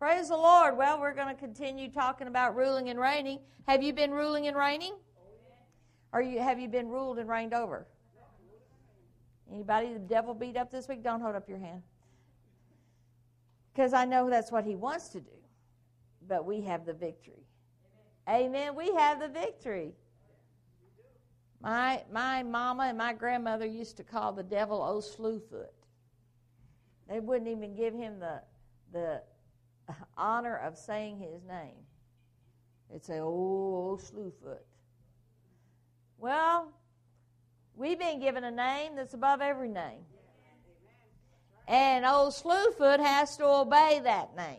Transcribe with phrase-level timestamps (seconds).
[0.00, 0.78] Praise the Lord.
[0.78, 3.38] Well, we're going to continue talking about ruling and reigning.
[3.68, 4.94] Have you been ruling and reigning?
[6.14, 7.86] Or you, have you been ruled and reigned over?
[9.52, 11.02] Anybody the devil beat up this week?
[11.02, 11.82] Don't hold up your hand.
[13.74, 15.36] Because I know that's what he wants to do.
[16.26, 17.44] But we have the victory.
[18.26, 18.74] Amen.
[18.74, 19.92] We have the victory.
[21.60, 25.74] My my mama and my grandmother used to call the devil old slewfoot.
[27.06, 28.40] They wouldn't even give him the
[28.92, 29.22] the
[30.16, 31.84] honor of saying his name.
[32.90, 34.62] They'd old Oh, Slewfoot.
[36.18, 36.72] Well,
[37.76, 40.04] we've been given a name that's above every name.
[41.68, 44.58] And old Slewfoot has to obey that name.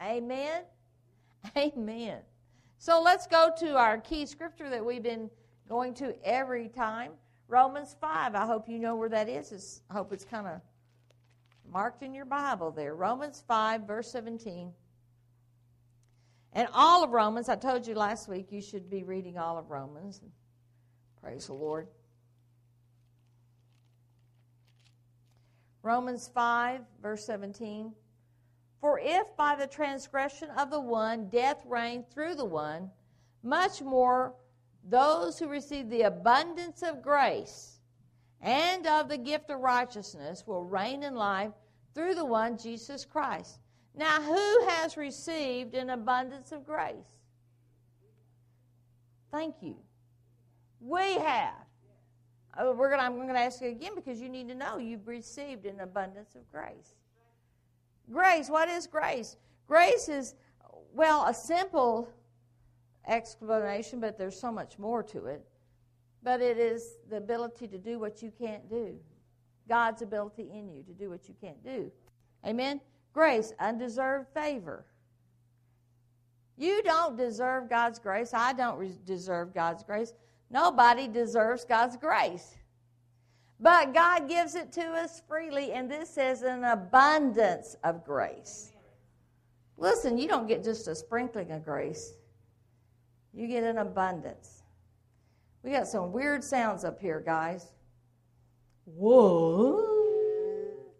[0.00, 0.62] Amen?
[1.56, 2.20] Amen.
[2.78, 5.30] So let's go to our key scripture that we've been
[5.68, 7.12] going to every time.
[7.48, 8.34] Romans 5.
[8.34, 9.82] I hope you know where that is.
[9.90, 10.60] I hope it's kind of
[11.70, 12.94] marked in your Bible there.
[12.94, 14.72] Romans 5, verse 17.
[16.52, 19.70] And all of Romans, I told you last week you should be reading all of
[19.70, 20.20] Romans.
[21.20, 21.88] Praise the Lord.
[25.82, 27.92] Romans 5, verse 17.
[28.80, 32.90] For if by the transgression of the one death reigned through the one,
[33.42, 34.34] much more
[34.88, 37.80] those who receive the abundance of grace
[38.40, 41.52] and of the gift of righteousness will reign in life
[41.96, 43.58] through the one Jesus Christ.
[43.96, 47.18] Now, who has received an abundance of grace?
[49.32, 49.76] Thank you.
[50.80, 51.54] We have.
[52.58, 55.08] Oh, we're gonna, I'm going to ask you again because you need to know you've
[55.08, 56.94] received an abundance of grace.
[58.12, 59.36] Grace, what is grace?
[59.66, 60.34] Grace is,
[60.92, 62.08] well, a simple
[63.08, 65.44] explanation, but there's so much more to it
[66.26, 68.98] but it is the ability to do what you can't do.
[69.68, 71.90] God's ability in you to do what you can't do.
[72.46, 72.80] Amen?
[73.12, 74.84] Grace, undeserved favor.
[76.56, 78.32] You don't deserve God's grace.
[78.32, 80.12] I don't deserve God's grace.
[80.50, 82.56] Nobody deserves God's grace.
[83.58, 88.72] But God gives it to us freely, and this is an abundance of grace.
[89.78, 92.14] Listen, you don't get just a sprinkling of grace,
[93.32, 94.62] you get an abundance.
[95.62, 97.72] We got some weird sounds up here, guys.
[98.86, 99.82] Whoa.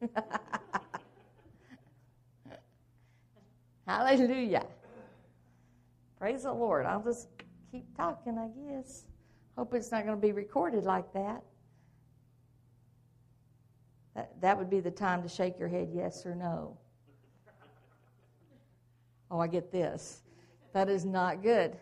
[3.87, 4.67] Hallelujah.
[6.19, 6.85] Praise the Lord.
[6.87, 7.29] I'll just
[7.71, 9.05] keep talking, I guess.
[9.57, 11.43] Hope it's not going to be recorded like that.
[14.15, 16.77] That, that would be the time to shake your head yes or no.
[19.31, 20.23] Oh, I get this.
[20.73, 21.77] That is not good.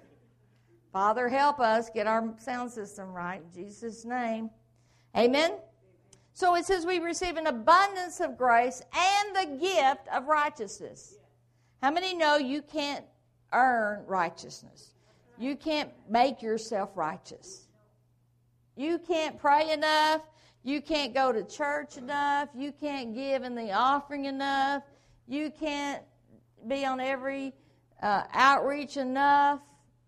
[0.93, 4.51] Father, help us get our sound system right in Jesus' name.
[5.17, 5.53] Amen.
[6.34, 11.15] So it says we receive an abundance of grace and the gift of righteousness.
[11.81, 13.05] How many know you can't
[13.53, 14.94] earn righteousness?
[15.39, 17.69] You can't make yourself righteous.
[18.77, 20.23] You can't pray enough.
[20.65, 22.49] You can't go to church enough.
[22.56, 24.83] You can't give in the offering enough.
[25.28, 26.03] You can't
[26.67, 27.55] be on every
[28.03, 29.61] uh, outreach enough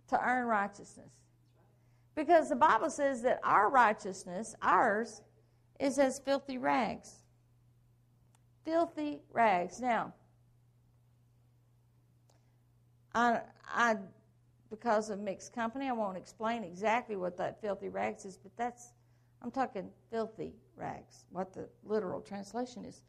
[0.08, 1.10] to earn righteousness.
[2.16, 5.20] Because the Bible says that our righteousness, ours,
[5.78, 7.14] is as filthy rags.
[8.64, 9.80] Filthy rags.
[9.80, 10.12] Now,
[13.14, 13.96] I, I,
[14.70, 18.92] because of mixed company, I won't explain exactly what that filthy rags is, but that's,
[19.42, 23.02] I'm talking filthy rags, what the literal translation is.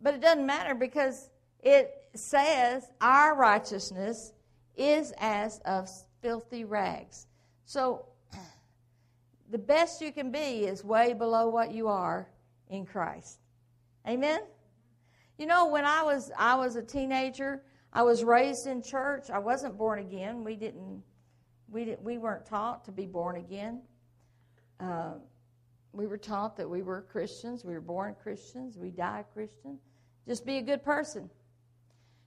[0.00, 1.30] But it doesn't matter because
[1.62, 4.32] it says our righteousness
[4.76, 5.90] is as of
[6.22, 7.26] filthy rags.
[7.66, 8.06] So
[9.50, 12.28] the best you can be is way below what you are
[12.68, 13.40] in Christ.
[14.08, 14.40] Amen.
[15.38, 17.62] You know, when I was I was a teenager,
[17.92, 19.30] I was raised in church.
[19.30, 20.44] I wasn't born again.
[20.44, 21.02] We didn't
[21.68, 23.80] we didn't, we weren't taught to be born again.
[24.78, 25.14] Uh,
[25.92, 27.64] we were taught that we were Christians.
[27.64, 28.76] We were born Christians.
[28.76, 29.78] We die Christian.
[30.26, 31.28] Just be a good person.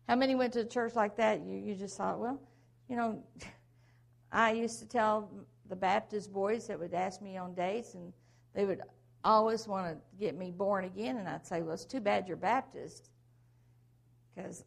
[0.07, 1.41] How many went to a church like that?
[1.45, 2.41] You, you just thought, well,
[2.89, 3.23] you know,
[4.31, 5.29] I used to tell
[5.73, 8.13] the Baptist boys that would ask me on dates, and
[8.53, 8.81] they would
[9.23, 12.37] always want to get me born again, and I'd say, well, it's too bad you're
[12.37, 13.09] Baptist,
[14.35, 14.63] because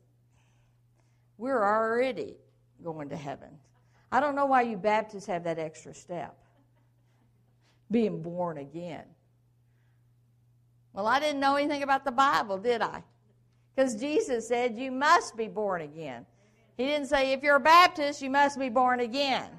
[1.38, 2.34] we're already
[2.82, 3.50] going to heaven.
[4.10, 6.36] I don't know why you Baptists have that extra step,
[7.88, 9.04] being born again.
[10.92, 13.04] Well, I didn't know anything about the Bible, did I?
[13.76, 16.26] Because Jesus said you must be born again.
[16.76, 19.50] He didn't say, if you're a Baptist, you must be born again.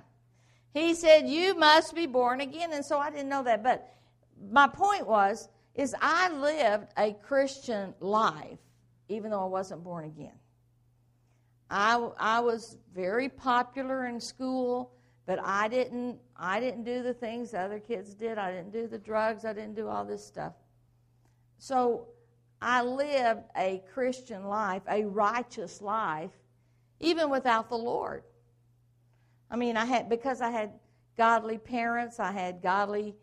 [0.77, 2.71] He said, you must be born again.
[2.71, 3.63] And so I didn't know that.
[3.63, 3.91] But
[4.51, 8.59] my point was, is I lived a Christian life
[9.09, 10.33] even though I wasn't born again.
[11.69, 14.91] I, I was very popular in school,
[15.25, 18.38] but I didn't, I didn't do the things the other kids did.
[18.38, 19.45] I didn't do the drugs.
[19.45, 20.53] I didn't do all this stuff.
[21.57, 22.07] So
[22.62, 26.31] I lived a Christian life, a righteous life,
[27.00, 28.24] even without the Lord.
[29.50, 30.72] I mean, I had because I had
[31.18, 32.20] godly parents.
[32.20, 33.16] I had godly.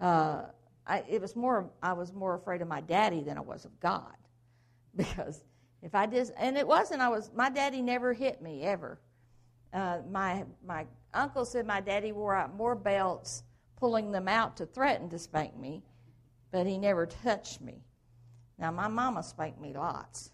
[0.00, 0.42] Uh,
[0.86, 1.70] I, it was more.
[1.82, 4.16] I was more afraid of my daddy than I was of God,
[4.96, 5.44] because
[5.82, 7.00] if I did, and it wasn't.
[7.00, 7.30] I was.
[7.34, 9.00] My daddy never hit me ever.
[9.72, 13.42] Uh, my my uncle said my daddy wore out more belts,
[13.76, 15.82] pulling them out to threaten to spank me,
[16.50, 17.82] but he never touched me.
[18.58, 20.30] Now, my mama spanked me lots,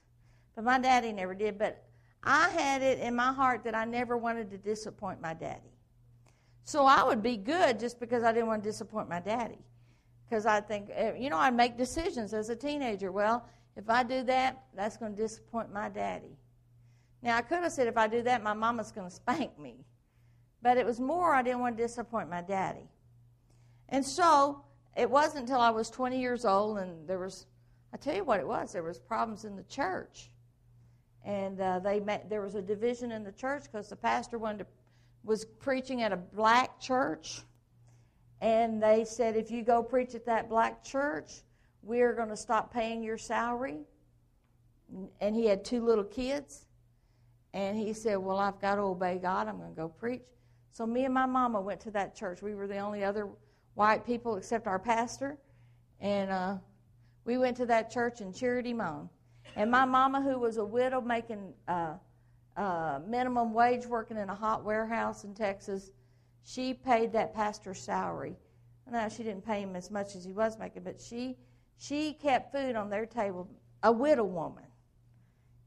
[0.54, 1.58] but my daddy never did.
[1.58, 1.82] But
[2.30, 5.72] I had it in my heart that I never wanted to disappoint my daddy.
[6.62, 9.58] So I would be good just because I didn't want to disappoint my daddy.
[10.28, 13.10] Because I think, eh, you know, I'd make decisions as a teenager.
[13.10, 16.36] Well, if I do that, that's going to disappoint my daddy.
[17.22, 19.86] Now, I could have said, if I do that, my mama's going to spank me.
[20.60, 22.90] But it was more, I didn't want to disappoint my daddy.
[23.88, 24.64] And so
[24.94, 27.46] it wasn't until I was 20 years old and there was
[27.92, 28.72] I tell you what it was.
[28.72, 30.30] There was problems in the church,
[31.24, 34.60] and uh, they met, there was a division in the church because the pastor wanted
[34.60, 34.66] to,
[35.24, 37.42] was preaching at a black church,
[38.40, 41.42] and they said if you go preach at that black church,
[41.82, 43.78] we're going to stop paying your salary.
[45.20, 46.64] And he had two little kids,
[47.52, 49.48] and he said, "Well, I've got to obey God.
[49.48, 50.24] I'm going to go preach."
[50.72, 52.40] So me and my mama went to that church.
[52.40, 53.28] We were the only other
[53.74, 55.36] white people except our pastor,
[56.00, 56.30] and.
[56.30, 56.56] Uh,
[57.28, 59.10] we went to that church and cheered him on.
[59.56, 61.94] And my mama, who was a widow making uh,
[62.56, 65.90] uh, minimum wage working in a hot warehouse in Texas,
[66.44, 68.36] she paid that pastor's salary.
[68.90, 71.36] Now, she didn't pay him as much as he was making, but she,
[71.76, 73.48] she kept food on their table.
[73.82, 74.64] A widow woman.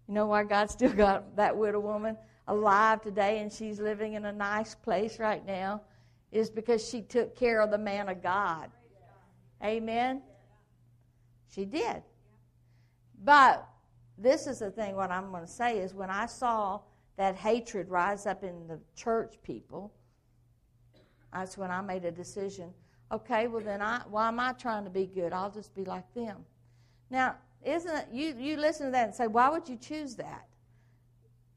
[0.08, 2.18] You know why God still got that widow woman
[2.48, 5.82] alive today and she's living in a nice place right now?
[6.32, 8.72] Is because she took care of the man of God.
[9.64, 10.22] Amen.
[11.54, 12.04] She did.
[13.24, 13.68] But
[14.22, 16.82] this is the thing, what I'm going to say is when I saw
[17.18, 19.92] that hatred rise up in the church people,
[21.34, 22.74] that's when I made a decision.
[23.12, 25.34] Okay, well then I why am I trying to be good?
[25.34, 26.46] I'll just be like them.
[27.10, 30.48] Now, isn't it you you listen to that and say, why would you choose that?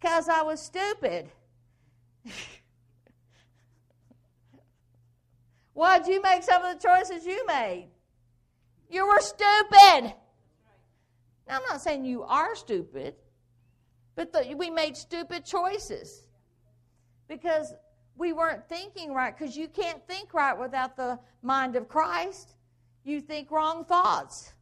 [0.01, 1.31] Because I was stupid.
[5.75, 7.89] Why'd you make some of the choices you made?
[8.89, 10.15] You were stupid.
[11.47, 13.15] Now, I'm not saying you are stupid,
[14.15, 16.27] but the, we made stupid choices
[17.29, 17.75] because
[18.17, 22.55] we weren't thinking right, because you can't think right without the mind of Christ.
[23.05, 24.55] You think wrong thoughts.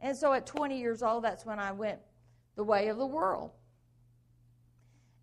[0.00, 1.98] And so at 20 years old, that's when I went
[2.56, 3.50] the way of the world.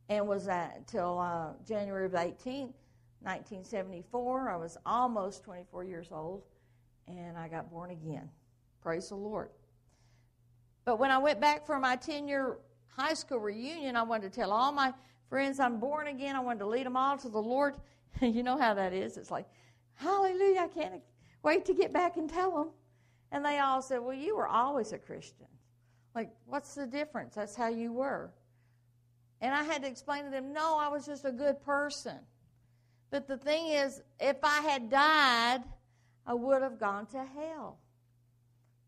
[0.10, 2.74] And was that until uh, January of 18,
[3.22, 4.50] 1974.
[4.50, 6.44] I was almost 24 years old
[7.08, 8.30] and I got born again.
[8.82, 9.50] Praise the Lord.
[10.86, 14.40] But when I went back for my 10 year high school reunion, I wanted to
[14.40, 14.94] tell all my
[15.30, 16.36] friends I'm born again.
[16.36, 17.76] I wanted to lead them all to the Lord.
[18.22, 19.18] you know how that is.
[19.18, 19.46] It's like,
[19.96, 21.02] hallelujah, I can't
[21.44, 22.70] wait to get back and tell them.
[23.32, 25.46] And they all said, well, you were always a Christian.
[26.16, 27.36] Like, what's the difference?
[27.36, 28.32] That's how you were.
[29.42, 32.18] And I had to explain to them, no, I was just a good person.
[33.12, 35.64] But the thing is, if I had died,
[36.26, 37.80] I would have gone to hell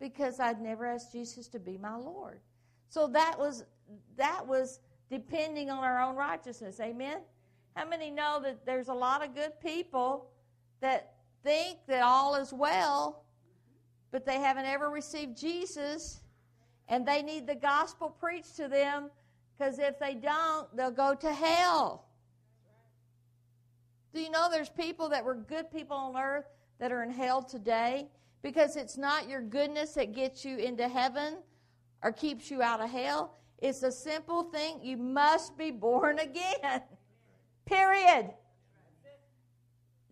[0.02, 2.42] because I'd never asked Jesus to be my Lord.
[2.90, 3.64] So that was
[4.18, 4.80] that was
[5.10, 6.80] depending on our own righteousness.
[6.82, 7.20] Amen.
[7.76, 10.30] How many know that there's a lot of good people
[10.82, 13.24] that think that all is well,
[14.12, 16.22] but they haven't ever received Jesus
[16.90, 19.10] and they need the gospel preached to them
[19.58, 22.08] because if they don't, they'll go to hell.
[24.14, 26.46] Do you know there's people that were good people on earth
[26.80, 28.08] that are in hell today
[28.42, 31.38] because it's not your goodness that gets you into heaven
[32.04, 33.38] or keeps you out of hell.
[33.60, 34.80] It's a simple thing.
[34.82, 36.82] You must be born again.
[37.66, 38.32] Period.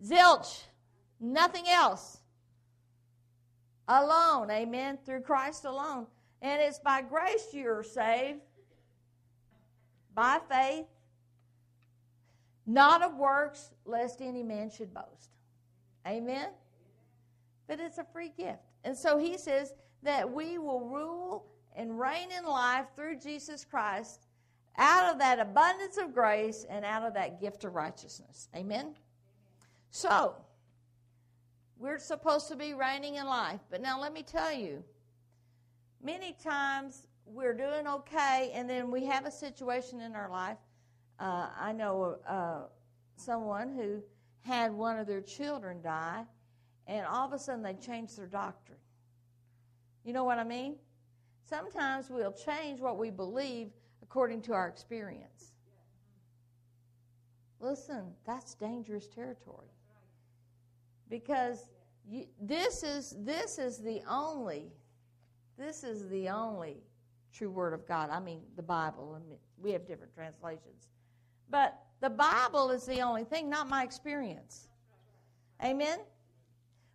[0.04, 0.62] Zilch.
[1.18, 2.18] Nothing else.
[3.88, 4.50] Alone.
[4.50, 4.98] Amen.
[5.04, 6.06] Through Christ alone.
[6.40, 8.40] And it's by grace you are saved.
[10.14, 10.86] By faith.
[12.66, 15.30] Not of works, lest any man should boast.
[16.06, 16.50] Amen?
[17.70, 18.58] But it's a free gift.
[18.82, 21.46] And so he says that we will rule
[21.76, 24.26] and reign in life through Jesus Christ
[24.76, 28.48] out of that abundance of grace and out of that gift of righteousness.
[28.56, 28.96] Amen?
[29.92, 30.34] So,
[31.78, 33.60] we're supposed to be reigning in life.
[33.70, 34.82] But now let me tell you,
[36.02, 40.58] many times we're doing okay, and then we have a situation in our life.
[41.20, 42.62] Uh, I know uh,
[43.14, 44.02] someone who
[44.40, 46.24] had one of their children die,
[46.90, 48.78] and all of a sudden they change their doctrine.
[50.04, 50.74] You know what I mean?
[51.48, 53.68] Sometimes we'll change what we believe
[54.02, 55.52] according to our experience.
[57.60, 59.68] Listen, that's dangerous territory.
[61.08, 61.70] Because
[62.08, 64.72] you, this is this is the only
[65.58, 66.78] this is the only
[67.32, 68.10] true word of God.
[68.10, 69.16] I mean, the Bible.
[69.16, 70.88] I mean, we have different translations.
[71.50, 74.68] But the Bible is the only thing, not my experience.
[75.62, 75.98] Amen?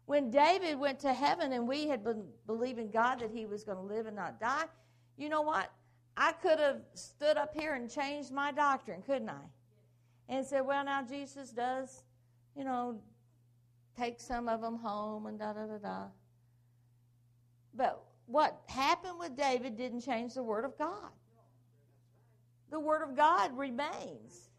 [0.06, 3.78] When David went to heaven and we had been believing God that he was going
[3.78, 4.66] to live and not die,
[5.18, 5.72] you know what?
[6.16, 9.42] I could have stood up here and changed my doctrine, couldn't I?
[10.30, 12.04] And said, well, now Jesus does,
[12.56, 13.00] you know,
[13.98, 16.04] take some of them home and da da da da.
[17.74, 21.12] But what happened with David didn't change the Word of God.
[22.72, 24.50] The Word of God remains.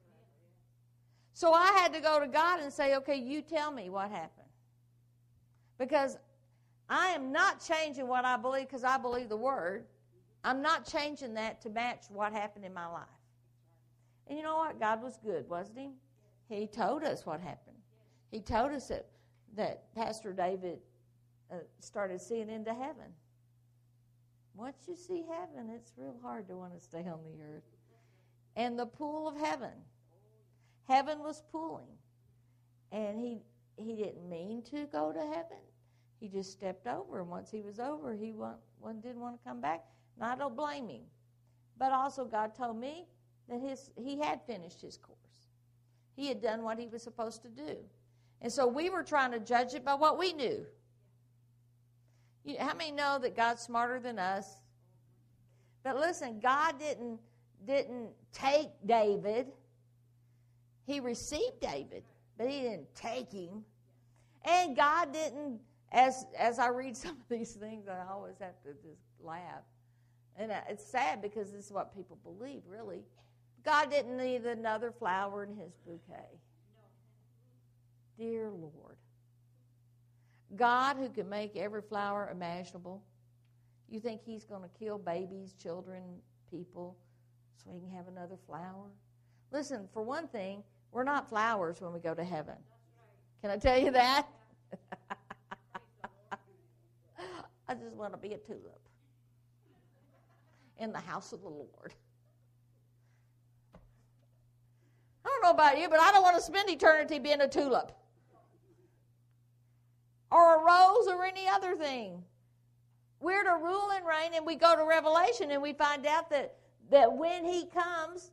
[1.33, 4.36] So I had to go to God and say, okay, you tell me what happened.
[5.79, 6.19] Because
[6.89, 9.85] I am not changing what I believe because I believe the Word.
[10.45, 13.03] I'm not changing that to match what happened in my life.
[14.29, 14.79] And you know what?
[14.79, 15.91] God was good, wasn't He?
[16.49, 17.77] He told us what happened.
[18.31, 19.07] He told us that,
[19.57, 20.79] that Pastor David
[21.51, 23.13] uh, started seeing into heaven.
[24.55, 27.63] Once you see heaven, it's real hard to want to stay on the earth.
[28.57, 29.73] And the pool of heaven.
[30.89, 31.85] Heaven was pooling.
[32.91, 33.39] And he
[33.77, 35.59] he didn't mean to go to heaven.
[36.21, 39.85] He just stepped over, and once he was over, he didn't want to come back.
[40.17, 41.03] And I don't blame him.
[41.79, 43.07] But also, God told me
[43.49, 45.19] that his he had finished his course.
[46.15, 47.77] He had done what he was supposed to do.
[48.41, 50.65] And so we were trying to judge it by what we knew.
[52.45, 54.57] You, how many know that God's smarter than us?
[55.83, 57.21] But listen, God didn't
[57.67, 59.49] didn't take David.
[60.87, 62.05] He received David,
[62.37, 63.65] but he didn't take him.
[64.45, 65.61] And God didn't
[65.93, 69.65] as as I read some of these things, I always have to just laugh.
[70.39, 73.03] And it's sad because this is what people believe, really.
[73.65, 76.39] God didn't need another flower in his bouquet.
[78.19, 78.97] Dear Lord.
[80.55, 83.03] God, who can make every flower imaginable,
[83.89, 86.03] you think He's going to kill babies, children,
[86.51, 86.97] people,
[87.57, 88.91] so He can have another flower?
[89.51, 90.63] Listen, for one thing,
[90.93, 92.57] we're not flowers when we go to heaven.
[93.43, 94.27] Can I tell you that?
[97.69, 98.81] I just want to be a tulip
[100.79, 101.95] in the house of the Lord.
[105.25, 107.91] I don't know about you, but I don't want to spend eternity being a tulip
[110.31, 112.23] or a rose or any other thing.
[113.21, 116.57] We're to rule and reign, and we go to Revelation and we find out that,
[116.91, 118.31] that when He comes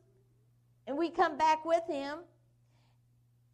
[0.86, 2.18] and we come back with Him,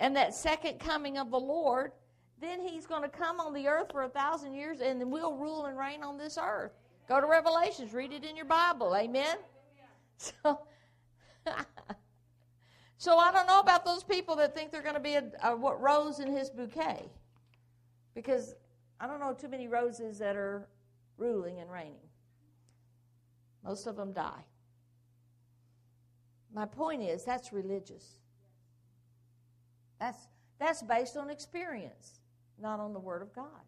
[0.00, 1.92] and that second coming of the Lord,
[2.40, 5.37] then He's going to come on the earth for a thousand years and then we'll
[5.37, 6.73] rule and reign on this earth.
[7.09, 8.97] Go to Revelations, read it in your Bible.
[8.97, 9.37] Amen?
[10.23, 10.61] So.
[13.00, 15.57] So I don't know about those people that think they're going to be a, a
[15.57, 17.09] what rose in his bouquet.
[18.14, 18.54] Because
[19.00, 20.69] I don't know too many roses that are
[21.16, 22.11] ruling and reigning.
[23.64, 24.45] Most of them die.
[26.52, 28.19] My point is that's religious.
[30.00, 30.28] That's
[30.59, 32.21] that's based on experience,
[32.61, 33.64] not on the word of God.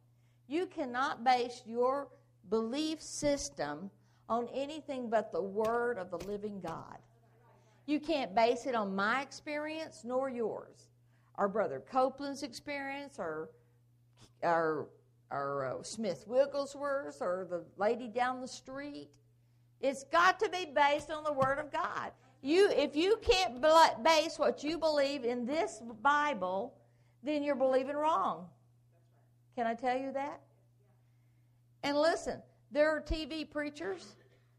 [0.48, 2.08] You cannot base your
[2.50, 3.90] belief system
[4.28, 6.98] on anything but the word of the living God.
[7.86, 10.88] You can't base it on my experience nor yours,
[11.38, 13.50] or Brother Copeland's experience, or
[14.42, 14.88] or,
[15.30, 19.08] or uh, Smith Wigglesworth or the lady down the street.
[19.80, 22.12] It's got to be based on the Word of God.
[22.42, 23.64] You, if you can't
[24.02, 26.74] base what you believe in this Bible,
[27.22, 28.48] then you're believing wrong.
[29.54, 30.40] Can I tell you that?
[31.84, 34.16] And listen, there are TV preachers.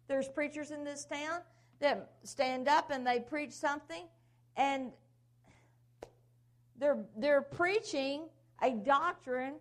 [0.08, 1.42] There's preachers in this town
[1.80, 4.06] that stand up and they preach something,
[4.56, 4.92] and
[6.78, 8.28] they're they're preaching
[8.62, 9.56] a doctrine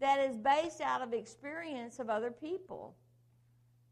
[0.00, 2.94] that is based out of experience of other people,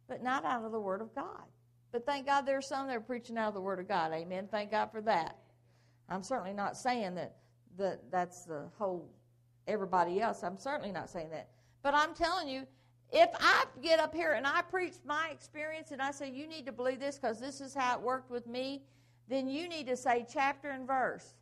[0.09, 1.45] but not out of the Word of God.
[1.93, 4.13] But thank God there's some that are preaching out of the Word of God.
[4.13, 4.49] Amen.
[4.51, 5.37] Thank God for that.
[6.09, 7.37] I'm certainly not saying that,
[7.79, 9.09] that that's the whole
[9.67, 10.43] everybody else.
[10.43, 11.49] I'm certainly not saying that.
[11.83, 12.67] But I'm telling you,
[13.13, 16.67] if I get up here and I preach my experience and I say, you need
[16.67, 18.83] to believe this because this is how it worked with me,
[19.29, 21.35] then you need to say chapter and verse.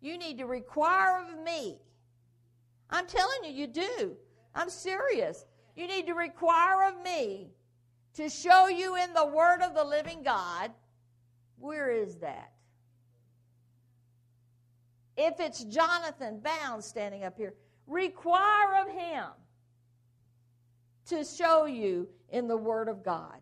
[0.00, 1.78] You need to require of me
[2.90, 4.16] I'm telling you, you do.
[4.54, 5.46] I'm serious.
[5.76, 7.50] You need to require of me
[8.14, 10.70] to show you in the Word of the living God.
[11.58, 12.52] Where is that?
[15.16, 17.54] If it's Jonathan Bounds standing up here,
[17.86, 19.26] require of him
[21.06, 23.38] to show you in the Word of God.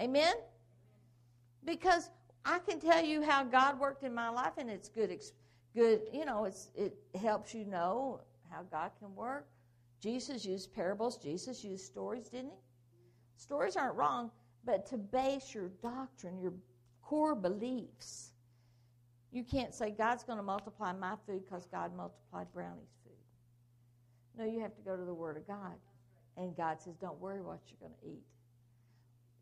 [0.00, 0.34] Amen?
[1.64, 2.10] Because
[2.44, 5.10] I can tell you how God worked in my life, and it's good.
[5.74, 9.46] Good, you know, it's it helps you know how God can work.
[10.00, 11.16] Jesus used parables.
[11.16, 12.65] Jesus used stories, didn't he?
[13.36, 14.30] Stories aren't wrong,
[14.64, 16.54] but to base your doctrine, your
[17.02, 18.32] core beliefs,
[19.32, 23.12] you can't say God's going to multiply my food because God multiplied Brownie's food.
[24.38, 25.74] No, you have to go to the Word of God.
[26.36, 28.24] And God says, don't worry what you're going to eat.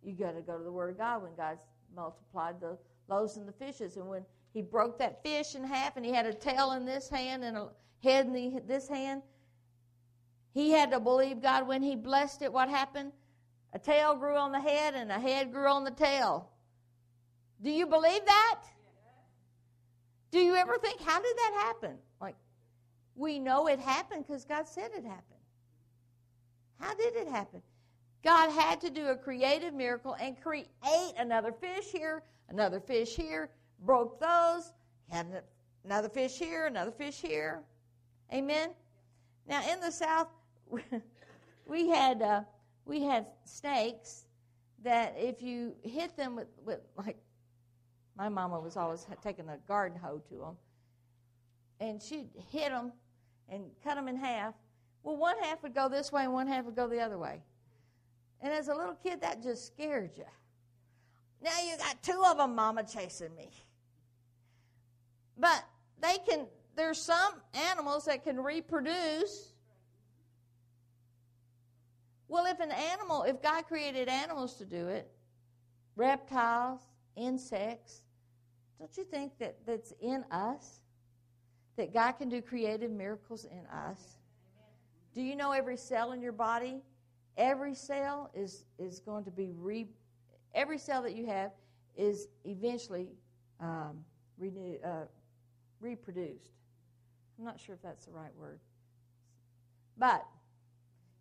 [0.02, 2.76] You got to go to the Word of God when God's multiplied the
[3.08, 3.96] loaves and the fishes.
[3.96, 7.08] And when He broke that fish in half and He had a tail in this
[7.08, 7.68] hand and a
[8.02, 9.22] head in the, this hand,
[10.52, 12.52] He had to believe God when He blessed it.
[12.52, 13.12] What happened?
[13.74, 16.48] A tail grew on the head and a head grew on the tail.
[17.60, 18.60] Do you believe that?
[20.30, 21.96] Do you ever think, how did that happen?
[22.20, 22.36] Like,
[23.16, 25.40] we know it happened because God said it happened.
[26.78, 27.62] How did it happen?
[28.22, 30.68] God had to do a creative miracle and create
[31.18, 33.50] another fish here, another fish here,
[33.80, 34.72] broke those,
[35.10, 35.42] had
[35.84, 37.62] another fish here, another fish here.
[38.32, 38.70] Amen.
[39.48, 40.28] Now in the South,
[41.66, 42.40] we had uh,
[42.84, 44.26] we had snakes
[44.82, 47.16] that if you hit them with, with like
[48.16, 50.56] my mama was always taking a garden hoe to them,
[51.80, 52.92] and she'd hit them
[53.48, 54.54] and cut them in half.
[55.02, 57.42] Well, one half would go this way and one half would go the other way.
[58.40, 60.24] And as a little kid, that just scared you.
[61.42, 63.50] Now you got two of them, mama, chasing me.
[65.36, 65.64] But
[66.00, 67.34] they can, there's some
[67.70, 69.53] animals that can reproduce.
[72.28, 75.10] Well, if an animal, if God created animals to do it,
[75.96, 76.80] reptiles,
[77.16, 78.02] insects,
[78.78, 80.80] don't you think that that's in us?
[81.76, 84.18] That God can do creative miracles in us?
[85.14, 86.82] Do you know every cell in your body?
[87.36, 89.86] Every cell is, is going to be re,
[90.54, 91.50] every cell that you have
[91.96, 93.08] is eventually
[93.60, 94.04] um,
[94.38, 95.04] renew, uh,
[95.80, 96.50] reproduced.
[97.38, 98.60] I'm not sure if that's the right word.
[99.96, 100.24] But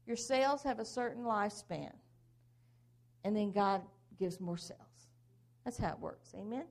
[0.06, 1.92] your cells have a certain lifespan,
[3.24, 3.82] and then God
[4.20, 4.80] gives more cells.
[5.63, 6.34] That's how it works.
[6.38, 6.66] Amen?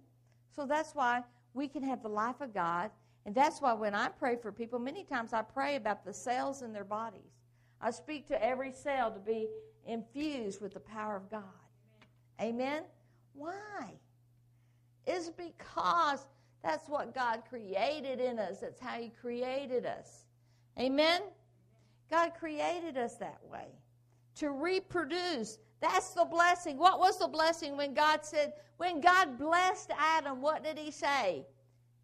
[0.54, 1.22] So that's why
[1.54, 2.90] we can have the life of God.
[3.24, 6.62] And that's why when I pray for people, many times I pray about the cells
[6.62, 7.40] in their bodies.
[7.80, 9.48] I speak to every cell to be
[9.86, 11.42] infused with the power of God.
[12.40, 12.82] Amen?
[13.32, 13.94] Why?
[15.06, 16.26] It's because
[16.62, 18.60] that's what God created in us.
[18.60, 20.26] That's how He created us.
[20.78, 21.22] Amen?
[22.12, 23.68] God created us that way
[24.36, 25.58] to reproduce.
[25.80, 26.76] That's the blessing.
[26.76, 31.46] What was the blessing when God said, when God blessed Adam, what did he say?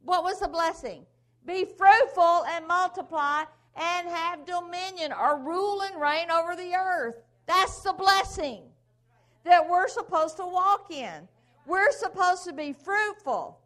[0.02, 1.04] What was the blessing?
[1.44, 3.42] Be fruitful and multiply
[3.76, 7.16] and have dominion or rule and reign over the earth.
[7.46, 8.62] That's the blessing
[9.44, 11.28] that we're supposed to walk in.
[11.66, 13.60] We're supposed to be fruitful,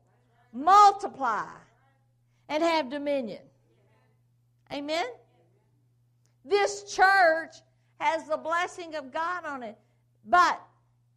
[0.53, 1.47] multiply,
[2.49, 3.43] and have dominion.
[4.73, 5.07] Amen?
[6.45, 7.57] This church
[7.99, 9.79] has the blessing of God on it.
[10.25, 10.61] But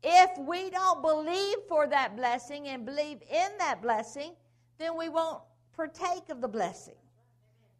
[0.03, 4.33] if we don't believe for that blessing and believe in that blessing,
[4.77, 5.41] then we won't
[5.75, 6.95] partake of the blessing.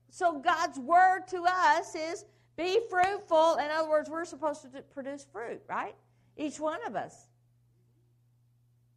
[0.09, 2.25] So God's word to us is
[2.57, 3.55] be fruitful.
[3.55, 5.95] In other words, we're supposed to produce fruit, right?
[6.37, 7.27] Each one of us.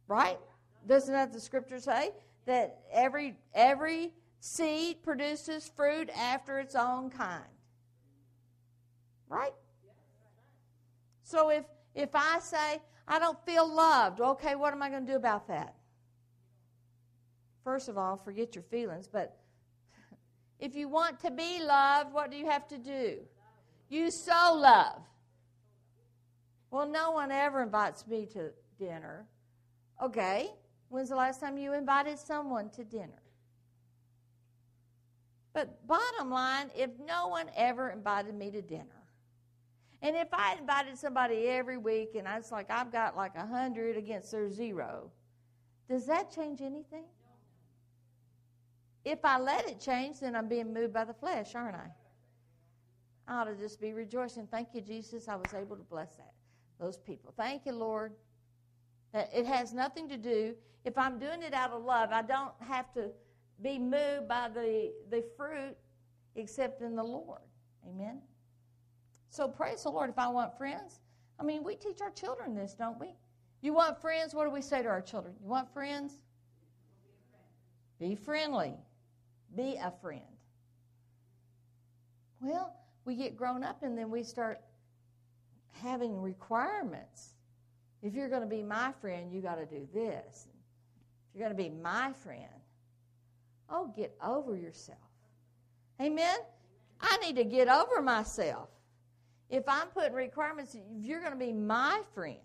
[0.07, 0.39] Right?
[0.87, 2.11] Doesn't that the scripture say
[2.45, 7.43] that every every seed produces fruit after its own kind?
[9.29, 9.53] Right?
[11.23, 11.65] So if
[11.95, 15.47] if I say I don't feel loved, okay, what am I going to do about
[15.47, 15.75] that?
[17.63, 19.37] First of all, forget your feelings, but
[20.59, 23.17] if you want to be loved, what do you have to do?
[23.89, 25.01] You sow love.
[26.71, 29.27] Well, no one ever invites me to dinner.
[30.01, 30.51] Okay,
[30.89, 33.21] when's the last time you invited someone to dinner?
[35.53, 38.98] But bottom line, if no one ever invited me to dinner,
[40.01, 43.45] and if I invited somebody every week and I was like, I've got like a
[43.45, 45.11] hundred against their zero,
[45.89, 47.05] does that change anything?
[49.03, 51.89] If I let it change, then I'm being moved by the flesh, aren't I?
[53.27, 54.47] I ought to just be rejoicing.
[54.47, 55.27] Thank you, Jesus.
[55.27, 56.33] I was able to bless that
[56.79, 57.33] those people.
[57.35, 58.13] Thank you, Lord.
[59.13, 60.55] That it has nothing to do.
[60.85, 63.09] If I'm doing it out of love, I don't have to
[63.61, 65.75] be moved by the, the fruit
[66.35, 67.41] except in the Lord.
[67.87, 68.21] Amen.
[69.29, 70.09] So praise the Lord.
[70.09, 70.99] If I want friends,
[71.39, 73.13] I mean, we teach our children this, don't we?
[73.61, 74.33] You want friends?
[74.33, 75.35] What do we say to our children?
[75.41, 76.13] You want friends?
[77.99, 78.73] Be friendly.
[79.55, 80.21] Be a friend.
[82.41, 82.73] Well,
[83.05, 84.61] we get grown up and then we start
[85.81, 87.33] having requirements.
[88.01, 90.47] If you're going to be my friend, you got to do this.
[91.29, 92.45] If you're going to be my friend,
[93.69, 94.97] oh, get over yourself.
[96.01, 96.37] Amen?
[97.01, 98.69] I need to get over myself.
[99.49, 102.37] If I'm putting requirements, if you're going to be my friend,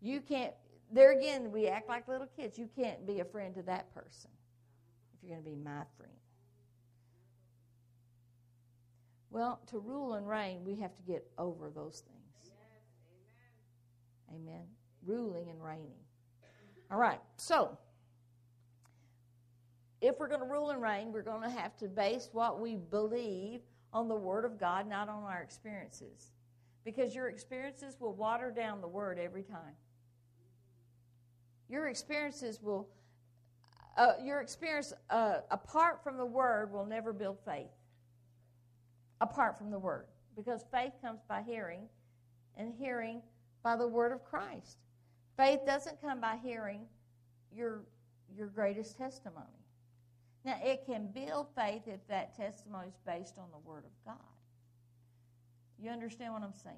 [0.00, 0.52] you can't,
[0.92, 2.58] there again, we act like little kids.
[2.58, 4.30] You can't be a friend to that person
[5.14, 6.12] if you're going to be my friend.
[9.30, 12.18] Well, to rule and reign, we have to get over those things.
[12.44, 12.52] Yes,
[14.32, 14.48] amen.
[14.48, 14.66] amen.
[15.04, 15.94] Ruling and reigning.
[16.90, 17.78] All right, so
[20.00, 22.74] if we're going to rule and reign, we're going to have to base what we
[22.76, 23.60] believe
[23.92, 26.32] on the Word of God, not on our experiences.
[26.84, 29.74] Because your experiences will water down the Word every time.
[31.68, 32.88] Your experiences will,
[33.96, 37.70] uh, your experience uh, apart from the Word will never build faith.
[39.20, 40.06] Apart from the Word.
[40.36, 41.82] Because faith comes by hearing,
[42.56, 43.20] and hearing
[43.62, 44.78] by the Word of Christ.
[45.36, 46.82] Faith doesn't come by hearing
[47.54, 47.82] your,
[48.36, 49.59] your greatest testimony.
[50.44, 54.16] Now, it can build faith if that testimony is based on the Word of God.
[55.78, 56.76] You understand what I'm saying?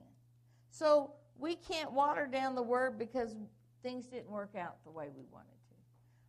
[0.70, 3.36] So, we can't water down the Word because
[3.82, 5.74] things didn't work out the way we wanted to.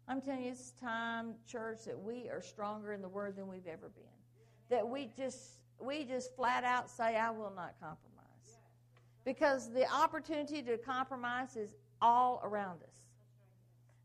[0.08, 3.68] I'm telling you, it's time, church, that we are stronger in the Word than we've
[3.68, 4.04] ever been.
[4.70, 8.60] That we just, we just flat out say, I will not compromise.
[9.26, 13.03] Because the opportunity to compromise is all around us.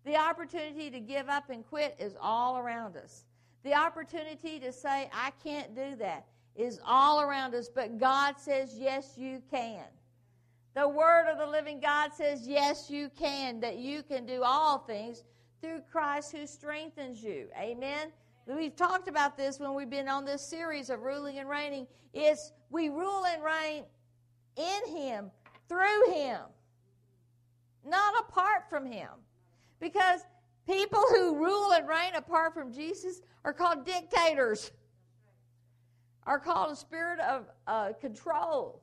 [0.05, 3.25] The opportunity to give up and quit is all around us.
[3.65, 7.69] The opportunity to say, I can't do that, is all around us.
[7.69, 9.85] But God says, yes, you can.
[10.75, 14.79] The Word of the living God says, yes, you can, that you can do all
[14.79, 15.25] things
[15.61, 17.49] through Christ who strengthens you.
[17.59, 18.13] Amen.
[18.47, 21.87] We've talked about this when we've been on this series of ruling and reigning.
[22.15, 23.85] It's we rule and reign
[24.57, 25.31] in Him,
[25.69, 26.41] through Him,
[27.85, 29.09] not apart from Him.
[29.81, 30.21] Because
[30.67, 34.71] people who rule and reign apart from Jesus are called dictators,
[36.27, 38.83] are called a spirit of uh, control.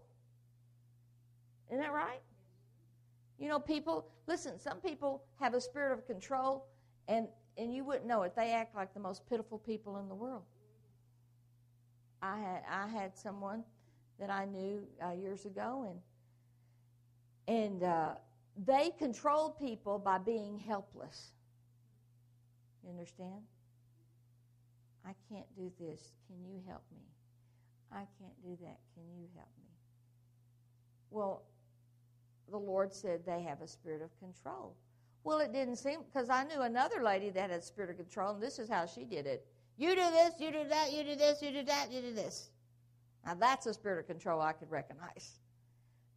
[1.69, 2.21] Isn't that right?
[3.37, 6.67] You know, people, listen, some people have a spirit of control,
[7.07, 7.27] and,
[7.57, 8.35] and you wouldn't know it.
[8.35, 10.43] They act like the most pitiful people in the world.
[12.21, 13.63] I had, I had someone
[14.19, 15.93] that I knew uh, years ago,
[17.47, 18.15] and, and uh,
[18.65, 21.31] they control people by being helpless.
[22.83, 23.41] You understand?
[25.05, 26.13] I can't do this.
[26.27, 27.03] Can you help me?
[27.91, 28.79] I can't do that.
[28.93, 29.69] Can you help me?
[31.11, 31.43] Well,
[32.49, 34.75] the Lord said they have a spirit of control.
[35.23, 38.43] Well, it didn't seem, because I knew another lady that had spirit of control, and
[38.43, 39.45] this is how she did it.
[39.77, 42.51] You do this, you do that, you do this, you do that, you do this.
[43.25, 45.39] Now, that's a spirit of control I could recognize.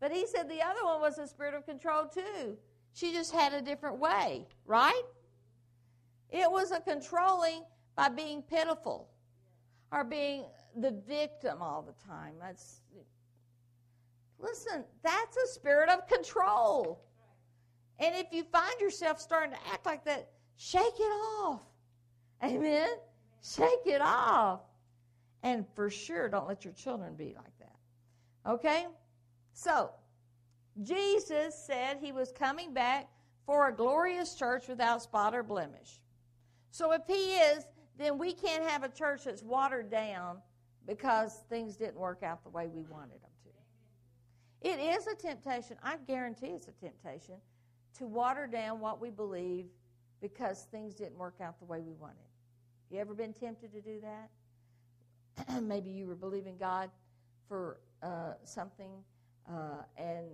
[0.00, 2.56] But he said the other one was a spirit of control too.
[2.92, 5.02] She just had a different way, right?
[6.30, 7.62] It was a controlling
[7.96, 9.08] by being pitiful
[9.92, 10.44] or being
[10.76, 12.34] the victim all the time.
[12.40, 12.82] That's
[14.38, 17.04] listen, that's a spirit of control.
[17.98, 21.62] And if you find yourself starting to act like that, shake it off.
[22.44, 22.88] Amen.
[23.42, 24.60] Shake it off.
[25.42, 28.50] And for sure, don't let your children be like that.
[28.50, 28.86] Okay?
[29.58, 29.90] So,
[30.84, 33.08] Jesus said he was coming back
[33.44, 35.98] for a glorious church without spot or blemish.
[36.70, 37.66] So, if he is,
[37.98, 40.38] then we can't have a church that's watered down
[40.86, 44.70] because things didn't work out the way we wanted them to.
[44.70, 47.34] It is a temptation, I guarantee it's a temptation,
[47.98, 49.66] to water down what we believe
[50.20, 52.16] because things didn't work out the way we wanted.
[52.92, 55.62] You ever been tempted to do that?
[55.64, 56.90] Maybe you were believing God
[57.48, 59.02] for uh, something
[59.50, 60.26] uh, and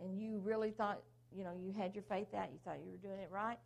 [0.00, 1.00] and you really thought
[1.34, 3.58] you know you had your faith out you thought you were doing it right.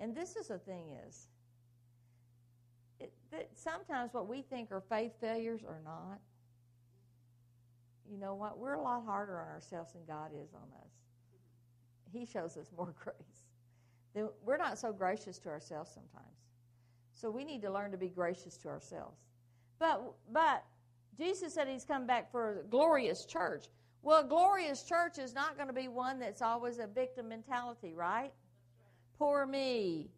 [0.00, 1.28] And this is the thing is
[2.98, 6.18] it, that sometimes what we think are faith failures are not.
[8.10, 8.58] You know what?
[8.58, 10.90] We're a lot harder on ourselves than god is on us.
[12.12, 14.28] He shows us more grace.
[14.44, 16.36] We're not so gracious to ourselves sometimes.
[17.14, 19.18] So we need to learn to be gracious to ourselves.
[19.78, 20.64] But but
[21.16, 23.66] jesus said he's come back for a glorious church
[24.04, 27.94] well, a glorious church is not going to be one that's always a victim mentality,
[27.94, 28.32] right?
[29.18, 30.10] Poor me.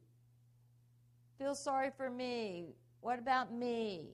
[1.39, 2.75] Feel sorry for me.
[3.01, 4.09] What about me?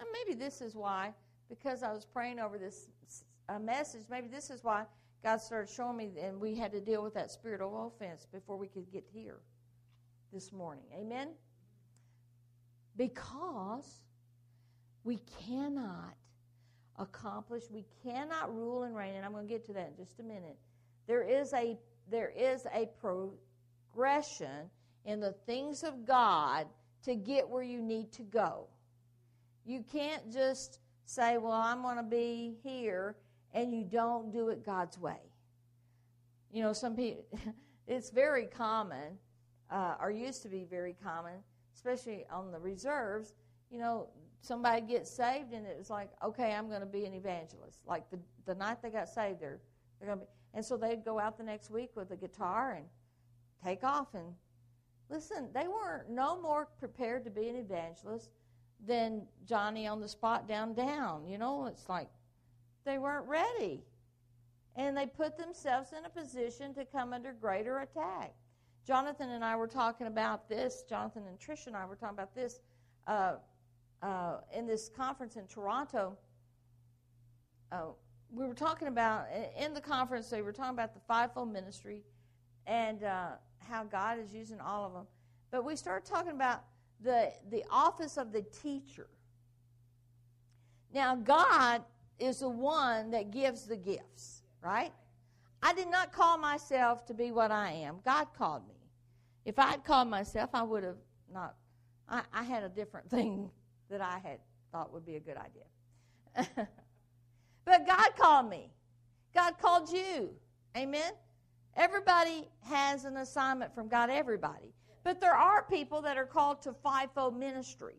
[0.00, 1.12] And maybe this is why,
[1.48, 2.88] because I was praying over this
[3.48, 4.84] uh, message, maybe this is why
[5.22, 8.56] God started showing me, and we had to deal with that spirit of offense before
[8.56, 9.38] we could get here
[10.32, 10.84] this morning.
[10.92, 11.28] Amen?
[12.96, 14.00] Because
[15.04, 16.14] we cannot
[16.98, 20.18] accomplish, we cannot rule and reign, and I'm going to get to that in just
[20.20, 20.58] a minute.
[21.06, 21.78] There is a
[22.10, 24.70] there is a progression
[25.04, 26.66] in the things of God
[27.04, 28.66] to get where you need to go.
[29.64, 33.16] You can't just say, Well, I'm going to be here,
[33.52, 35.20] and you don't do it God's way.
[36.50, 37.24] You know, some people,
[37.86, 39.18] it's very common,
[39.70, 41.34] uh, or used to be very common,
[41.74, 43.34] especially on the reserves.
[43.70, 44.08] You know,
[44.40, 47.80] somebody gets saved, and it's like, okay, I'm going to be an evangelist.
[47.86, 49.60] Like the, the night they got saved, they're,
[49.98, 50.30] they're going to be.
[50.54, 52.86] And so they'd go out the next week with a guitar and
[53.64, 54.14] take off.
[54.14, 54.32] And
[55.10, 58.30] listen, they weren't no more prepared to be an evangelist
[58.86, 61.26] than Johnny on the spot down down.
[61.26, 62.08] You know, it's like
[62.84, 63.82] they weren't ready.
[64.76, 68.32] And they put themselves in a position to come under greater attack.
[68.86, 70.84] Jonathan and I were talking about this.
[70.88, 72.60] Jonathan and Trish and I were talking about this
[73.06, 73.34] uh,
[74.02, 76.16] uh, in this conference in Toronto.
[77.70, 77.86] Uh,
[78.30, 79.26] we were talking about
[79.58, 80.28] in the conference.
[80.28, 82.02] They were talking about the fivefold ministry
[82.66, 85.06] and uh, how God is using all of them.
[85.50, 86.64] But we started talking about
[87.00, 89.08] the, the office of the teacher.
[90.92, 91.82] Now, God
[92.18, 94.92] is the one that gives the gifts, right?
[95.62, 97.98] I did not call myself to be what I am.
[98.04, 98.74] God called me.
[99.44, 100.98] If I had called myself, I would have
[101.32, 101.54] not.
[102.08, 103.50] I, I had a different thing
[103.90, 104.38] that I had
[104.72, 106.46] thought would be a good idea.
[107.64, 108.70] but God called me.
[109.34, 110.30] God called you.
[110.76, 111.12] Amen?
[111.76, 114.72] Everybody has an assignment from God, everybody.
[115.04, 117.96] But there are people that are called to fivefold ministry.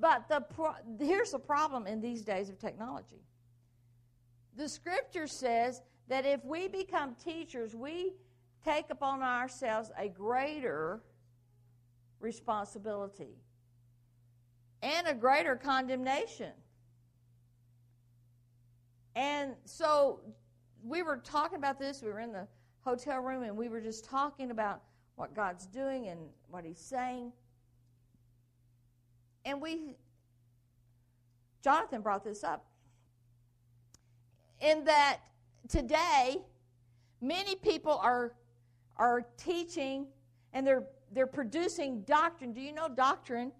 [0.00, 3.22] But the pro- here's the problem in these days of technology.
[4.56, 8.14] The scripture says that if we become teachers, we
[8.64, 11.02] take upon ourselves a greater
[12.20, 13.36] responsibility
[14.84, 16.52] and a greater condemnation.
[19.16, 20.20] And so
[20.84, 22.02] we were talking about this.
[22.02, 22.46] We were in the
[22.82, 24.82] hotel room and we were just talking about
[25.16, 26.20] what God's doing and
[26.50, 27.32] what He's saying.
[29.46, 29.96] And we,
[31.62, 32.66] Jonathan brought this up,
[34.60, 35.20] in that
[35.66, 36.36] today,
[37.22, 38.34] many people are,
[38.98, 40.06] are teaching
[40.52, 42.52] and they're, they're producing doctrine.
[42.52, 43.50] Do you know doctrine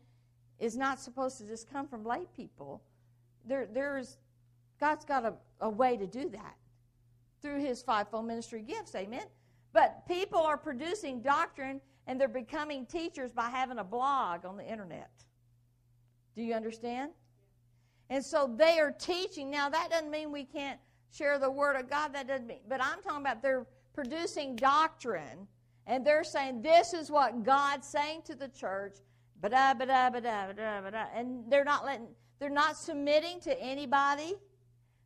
[0.59, 2.83] is not supposed to just come from lay people?
[3.45, 4.19] There, there's,
[4.81, 6.57] God's got a, a way to do that
[7.43, 8.95] through His fivefold ministry gifts.
[8.95, 9.25] Amen.
[9.73, 14.67] But people are producing doctrine and they're becoming teachers by having a blog on the
[14.67, 15.11] internet.
[16.35, 17.11] Do you understand?
[18.11, 19.51] And so they are teaching.
[19.51, 20.79] Now, that doesn't mean we can't
[21.11, 22.15] share the Word of God.
[22.15, 22.61] That doesn't mean.
[22.69, 25.47] But I'm talking about they're producing doctrine
[25.87, 28.97] and they're saying this is what God's saying to the church.
[29.41, 31.05] Ba-da, ba-da, ba-da, ba-da, ba-da.
[31.15, 34.35] And they're not letting, they're not submitting to anybody.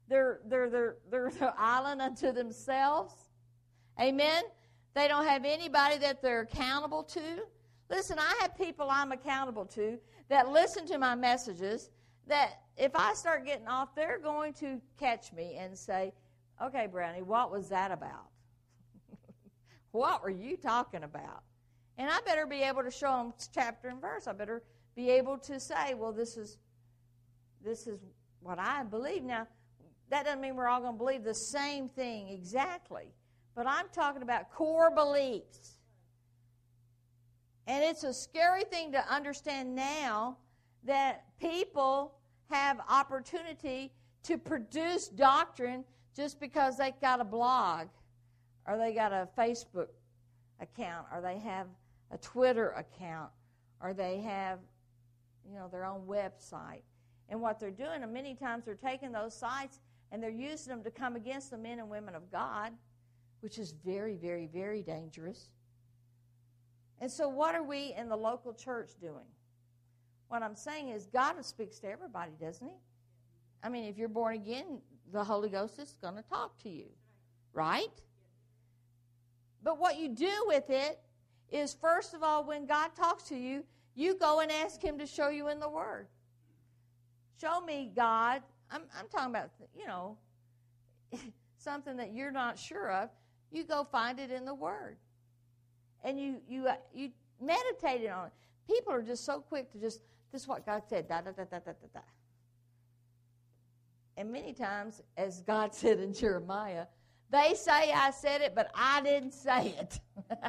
[0.08, 3.14] They're, they're, they're, they're the island unto themselves.
[4.00, 4.44] Amen?
[4.94, 7.44] They don't have anybody that they're accountable to.
[7.90, 11.90] Listen, I have people I'm accountable to that listen to my messages
[12.26, 16.12] that if I start getting off, they're going to catch me and say,
[16.62, 18.28] okay, Brownie, what was that about?
[19.92, 21.42] what were you talking about?
[21.98, 24.26] And I better be able to show them chapter and verse.
[24.26, 24.62] I better
[24.94, 26.58] be able to say, well, this is
[27.62, 27.98] this is
[28.40, 29.24] what I believe.
[29.24, 29.48] Now,
[30.10, 33.12] that doesn't mean we're all going to believe the same thing exactly.
[33.54, 35.78] But I'm talking about core beliefs.
[37.66, 40.38] And it's a scary thing to understand now
[40.84, 42.14] that people
[42.48, 45.84] have opportunity to produce doctrine
[46.16, 47.88] just because they got a blog
[48.66, 49.88] or they got a Facebook
[50.60, 51.66] account or they have
[52.10, 53.30] a Twitter account
[53.80, 54.58] or they have
[55.48, 56.82] you know their own website.
[57.30, 60.82] And what they're doing, and many times they're taking those sites and they're using them
[60.84, 62.72] to come against the men and women of God
[63.40, 65.50] which is very, very, very dangerous.
[67.00, 69.26] And so, what are we in the local church doing?
[70.28, 72.74] What I'm saying is, God speaks to everybody, doesn't He?
[73.62, 74.80] I mean, if you're born again,
[75.12, 76.86] the Holy Ghost is going to talk to you,
[77.52, 78.02] right?
[79.62, 80.98] But what you do with it
[81.50, 85.06] is, first of all, when God talks to you, you go and ask Him to
[85.06, 86.06] show you in the Word.
[87.40, 88.42] Show me, God.
[88.70, 90.16] I'm, I'm talking about, you know,
[91.58, 93.10] something that you're not sure of.
[93.50, 94.96] You go find it in the Word.
[96.04, 98.32] And you, you, uh, you meditate on it.
[98.68, 100.00] People are just so quick to just,
[100.32, 102.00] this is what God said, da da da da da da da.
[104.16, 106.86] And many times, as God said in Jeremiah,
[107.30, 110.00] They say I said it, but I didn't say it.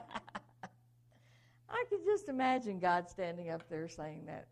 [1.79, 4.47] I can just imagine God standing up there saying that.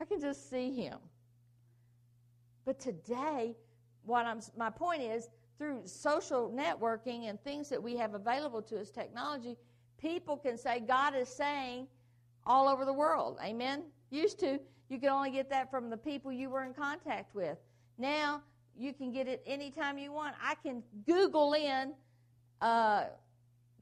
[0.00, 0.98] I can just see him.
[2.64, 3.54] But today,
[4.04, 8.80] what I'm my point is through social networking and things that we have available to
[8.80, 9.56] us technology,
[9.98, 11.86] people can say God is saying
[12.44, 13.38] all over the world.
[13.42, 13.84] Amen.
[14.10, 14.58] Used to
[14.88, 17.58] you could only get that from the people you were in contact with.
[17.98, 18.42] Now
[18.76, 20.34] you can get it anytime you want.
[20.42, 21.94] I can Google in,
[22.60, 23.04] uh,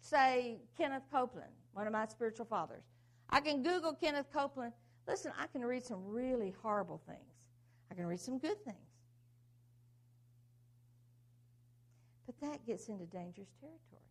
[0.01, 2.85] say, Kenneth Copeland, one of my spiritual fathers.
[3.31, 4.73] I can Google Kenneth Copeland.
[5.07, 7.35] Listen, I can read some really horrible things,
[7.91, 8.77] I can read some good things.
[12.27, 14.03] But that gets into dangerous territory.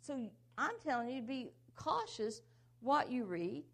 [0.00, 2.42] So I'm telling you to be cautious
[2.80, 3.64] what you read,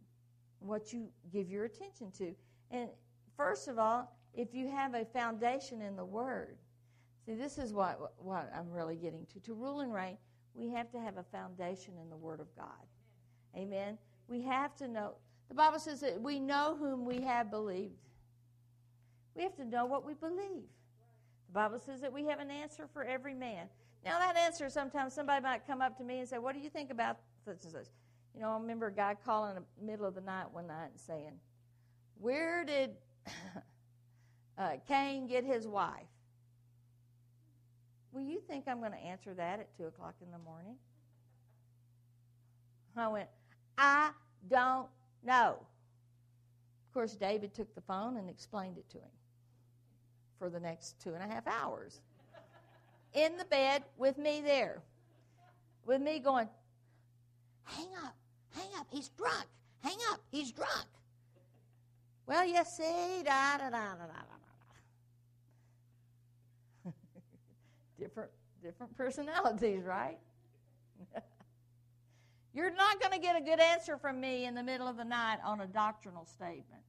[0.61, 2.35] what you give your attention to.
[2.71, 2.89] And
[3.37, 6.57] first of all, if you have a foundation in the Word,
[7.27, 9.41] see, this is what, what I'm really getting to.
[9.41, 10.17] To rule and reign,
[10.55, 12.67] we have to have a foundation in the Word of God.
[13.57, 13.99] Amen.
[14.29, 15.15] We have to know.
[15.49, 18.09] The Bible says that we know whom we have believed.
[19.35, 20.69] We have to know what we believe.
[21.49, 23.67] The Bible says that we have an answer for every man.
[24.05, 26.71] Now, that answer, sometimes somebody might come up to me and say, What do you
[26.71, 27.87] think about such and such?
[28.35, 30.91] You know, I remember a guy calling in the middle of the night one night
[30.91, 31.33] and saying,
[32.19, 32.91] Where did
[34.59, 36.07] uh, Cain get his wife?
[38.13, 40.77] Will you think I'm going to answer that at 2 o'clock in the morning?
[42.97, 43.29] I went,
[43.79, 44.11] I
[44.51, 44.89] don't
[45.25, 45.57] know.
[46.89, 49.11] Of course, David took the phone and explained it to him
[50.39, 52.01] for the next two and a half hours.
[53.15, 54.83] In the bed with me there.
[55.87, 56.49] With me going,
[57.65, 58.15] hang up,
[58.55, 59.47] hang up, he's drunk,
[59.83, 60.87] hang up, he's drunk.
[62.27, 64.43] Well, you see, da da da da da da.
[68.03, 68.31] Different
[68.63, 70.19] different personalities, right?
[72.55, 75.05] You're not going to get a good answer from me in the middle of the
[75.05, 76.83] night on a doctrinal statement.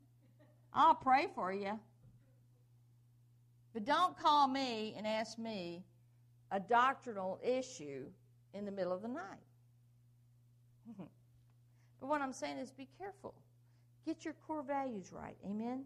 [0.74, 1.80] I'll pray for you.
[3.74, 5.84] But don't call me and ask me
[6.52, 8.06] a doctrinal issue
[8.54, 9.24] in the middle of the night.
[12.00, 13.34] but what I'm saying is be careful.
[14.06, 15.38] Get your core values right.
[15.46, 15.86] Amen?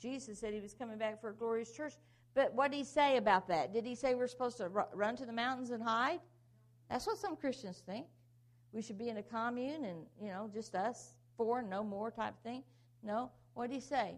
[0.00, 1.94] Jesus said he was coming back for a glorious church.
[2.36, 3.72] But what did he say about that?
[3.72, 6.20] Did he say we're supposed to run to the mountains and hide?
[6.90, 8.06] That's what some Christians think.
[8.72, 12.34] We should be in a commune and, you know, just us, four no more type
[12.34, 12.62] of thing.
[13.02, 13.30] No.
[13.54, 14.16] What did he say?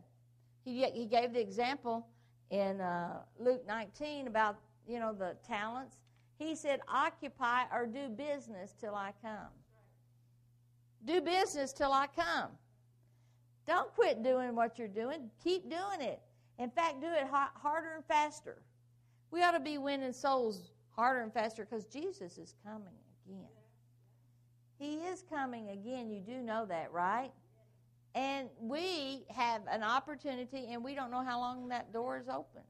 [0.65, 2.09] He, he gave the example
[2.51, 5.99] in uh, Luke 19 about, you know, the talents.
[6.41, 9.53] He said, occupy or do business till I come.
[11.05, 12.51] Do business till I come.
[13.65, 15.31] Don't quit doing what you're doing.
[15.45, 16.21] Keep doing it.
[16.59, 18.63] In fact, do it harder and faster.
[19.31, 22.95] We ought to be winning souls harder and faster because Jesus is coming
[23.27, 23.47] again.
[24.79, 26.11] He is coming again.
[26.11, 27.31] You do know that, right?
[28.15, 32.63] And we have an opportunity, and we don't know how long that door is open,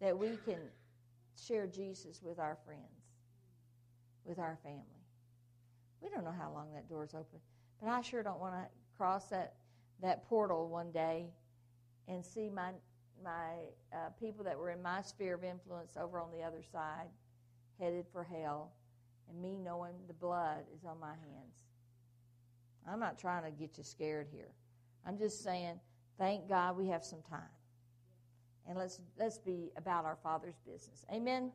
[0.00, 0.58] that we can
[1.36, 2.82] share Jesus with our friends,
[4.24, 4.82] with our family.
[6.02, 7.38] We don't know how long that door is open.
[7.80, 8.66] But I sure don't want to
[8.96, 9.54] cross that,
[10.02, 11.26] that portal one day
[12.08, 12.70] and see my
[13.22, 13.52] my
[13.92, 17.08] uh, people that were in my sphere of influence over on the other side
[17.80, 18.72] headed for hell,
[19.28, 21.64] and me knowing the blood is on my hands.
[22.90, 24.48] I'm not trying to get you scared here.
[25.06, 25.78] I'm just saying,
[26.18, 27.40] thank God we have some time.
[28.66, 31.04] And let's let's be about our Father's business.
[31.12, 31.52] Amen.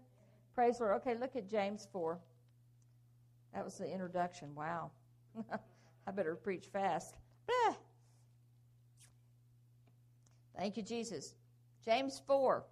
[0.56, 0.98] Praise the Lord.
[0.98, 2.20] Okay, look at James 4.
[3.54, 4.56] That was the introduction.
[4.56, 4.92] Wow.
[6.08, 7.16] I better preach fast.
[10.58, 11.36] Thank you, Jesus.
[11.86, 12.64] James 4,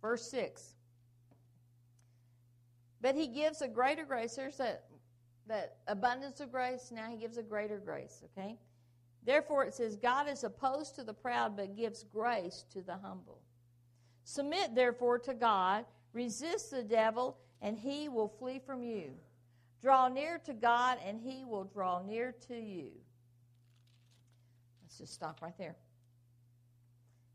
[0.00, 0.74] verse 6.
[3.00, 4.36] But he gives a greater grace.
[4.36, 4.84] There's that,
[5.46, 6.90] that abundance of grace.
[6.92, 8.58] Now he gives a greater grace, okay?
[9.24, 13.38] Therefore, it says, God is opposed to the proud, but gives grace to the humble.
[14.24, 15.84] Submit, therefore, to God.
[16.12, 19.12] Resist the devil, and he will flee from you.
[19.82, 22.90] Draw near to God, and he will draw near to you.
[25.06, 25.76] Stop right there.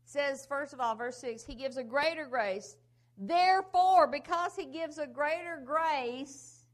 [0.04, 2.76] It says, first of all, verse 6, he gives a greater grace.
[3.18, 6.64] Therefore, because he gives a greater grace,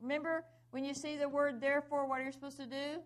[0.00, 3.00] remember when you see the word therefore, what are you supposed to do?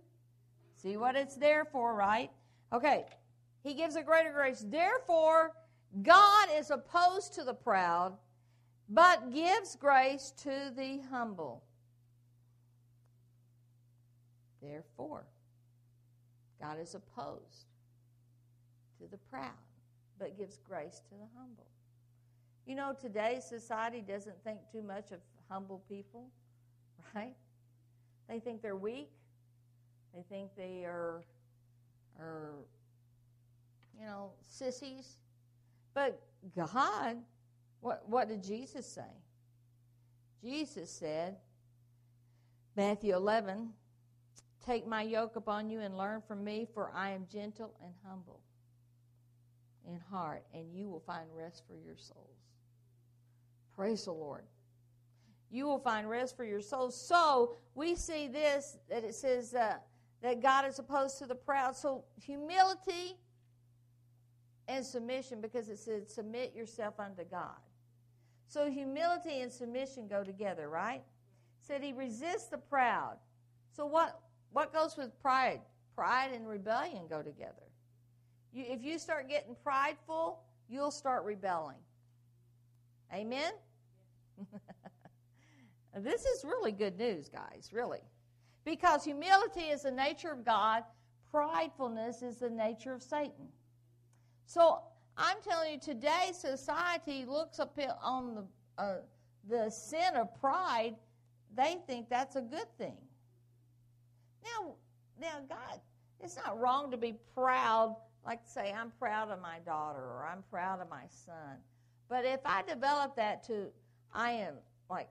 [0.75, 2.31] See what it's there for, right?
[2.73, 3.05] Okay.
[3.63, 4.65] He gives a greater grace.
[4.67, 5.53] Therefore,
[6.03, 8.17] God is opposed to the proud,
[8.89, 11.63] but gives grace to the humble.
[14.63, 15.27] Therefore,
[16.61, 17.67] God is opposed
[19.01, 19.51] to the proud,
[20.19, 21.67] but gives grace to the humble.
[22.67, 26.27] You know, today's society doesn't think too much of humble people,
[27.15, 27.35] right?
[28.29, 29.11] They think they're weak.
[30.15, 31.23] They think they are,
[32.19, 32.55] are
[33.99, 35.17] you know, sissies.
[35.95, 36.21] But
[36.55, 37.17] God,
[37.81, 39.03] what, what did Jesus say?
[40.43, 41.37] Jesus said,
[42.77, 43.71] Matthew 11,
[44.69, 48.41] Take my yoke upon you and learn from me, for I am gentle and humble
[49.89, 52.37] in heart, and you will find rest for your souls.
[53.75, 54.45] Praise the Lord.
[55.51, 56.95] You will find rest for your souls.
[57.01, 59.77] So we see this that it says uh,
[60.21, 61.75] that God is opposed to the proud.
[61.75, 63.17] So humility
[64.69, 67.57] and submission, because it said, submit yourself unto God.
[68.49, 71.01] So humility and submission go together, right?
[71.59, 73.17] Said he resists the proud.
[73.73, 74.21] So what
[74.53, 75.61] what goes with pride?
[75.95, 77.55] Pride and rebellion go together.
[78.53, 81.79] You, if you start getting prideful, you'll start rebelling.
[83.13, 83.53] Amen?
[85.97, 88.01] this is really good news, guys, really.
[88.65, 90.85] Because humility is the nature of God,
[91.33, 93.49] pridefulness is the nature of Satan.
[94.47, 94.81] So
[95.17, 98.97] I'm telling you, today society looks up on the, uh,
[99.49, 100.95] the sin of pride,
[101.57, 102.97] they think that's a good thing.
[104.45, 104.75] Now,
[105.21, 105.81] now, God,
[106.21, 110.43] it's not wrong to be proud, like say, I'm proud of my daughter or I'm
[110.51, 111.59] proud of my son.
[112.09, 113.67] But if I develop that to,
[114.13, 114.55] I am
[114.89, 115.09] like,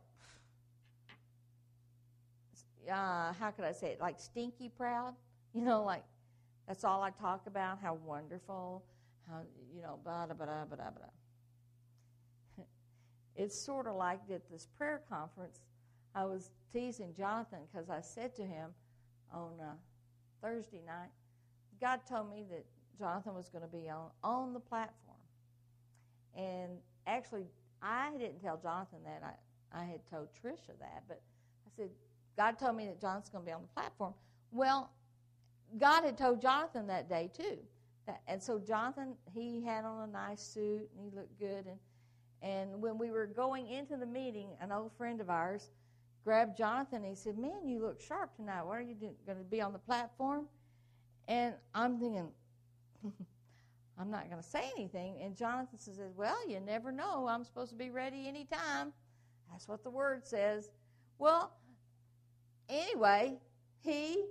[2.89, 4.01] uh, how could I say it?
[4.01, 5.13] Like stinky proud?
[5.53, 6.03] You know, like
[6.67, 8.84] that's all I talk about, how wonderful,
[9.28, 9.39] how,
[9.73, 10.89] you know, blah, blah, blah, blah, blah.
[13.36, 15.61] it's sort of like at this prayer conference,
[16.13, 18.69] I was teasing Jonathan because I said to him,
[19.34, 19.73] on uh,
[20.41, 21.09] Thursday night,
[21.80, 22.65] God told me that
[22.97, 25.17] Jonathan was going to be on, on the platform.
[26.36, 26.71] And
[27.05, 27.45] actually,
[27.82, 29.23] I didn't tell Jonathan that.
[29.23, 31.03] I, I had told Tricia that.
[31.07, 31.21] But
[31.65, 31.89] I said,
[32.36, 34.13] God told me that Jonathan's going to be on the platform.
[34.51, 34.89] Well,
[35.78, 37.57] God had told Jonathan that day, too.
[38.05, 41.65] That, and so Jonathan, he had on a nice suit and he looked good.
[41.67, 41.80] And,
[42.41, 45.69] and when we were going into the meeting, an old friend of ours
[46.28, 48.61] grabbed Jonathan and he said, Man, you look sharp tonight.
[48.63, 50.45] What are you going to be on the platform?
[51.30, 52.28] And I'm thinking,
[53.97, 55.21] I'm not going to say anything.
[55.23, 57.30] And Jonathan says, Well, you never know.
[57.30, 58.91] I'm supposed to be ready anytime.
[59.49, 60.69] That's what the word says.
[61.17, 61.53] Well,
[62.67, 63.38] anyway,
[63.80, 64.25] he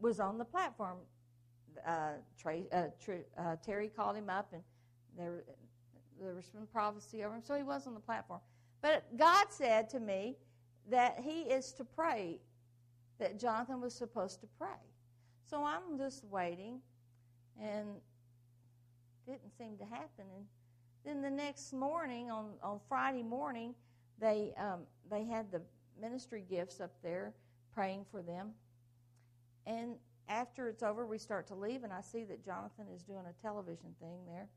[0.00, 0.96] was on the platform.
[1.86, 2.86] Uh, Trey, uh,
[3.38, 4.62] uh, Terry called him up, and
[5.16, 5.44] there,
[6.20, 8.40] there was some prophecy over him, so he was on the platform.
[8.80, 10.38] But God said to me,
[10.90, 12.38] that he is to pray,
[13.18, 14.68] that Jonathan was supposed to pray.
[15.44, 16.80] So I'm just waiting,
[17.60, 17.88] and
[19.26, 20.24] didn't seem to happen.
[20.34, 20.46] And
[21.04, 23.74] then the next morning, on, on Friday morning,
[24.18, 24.80] they um,
[25.10, 25.60] they had the
[26.00, 27.34] ministry gifts up there,
[27.74, 28.50] praying for them.
[29.66, 29.94] And
[30.28, 33.42] after it's over, we start to leave, and I see that Jonathan is doing a
[33.42, 34.48] television thing there.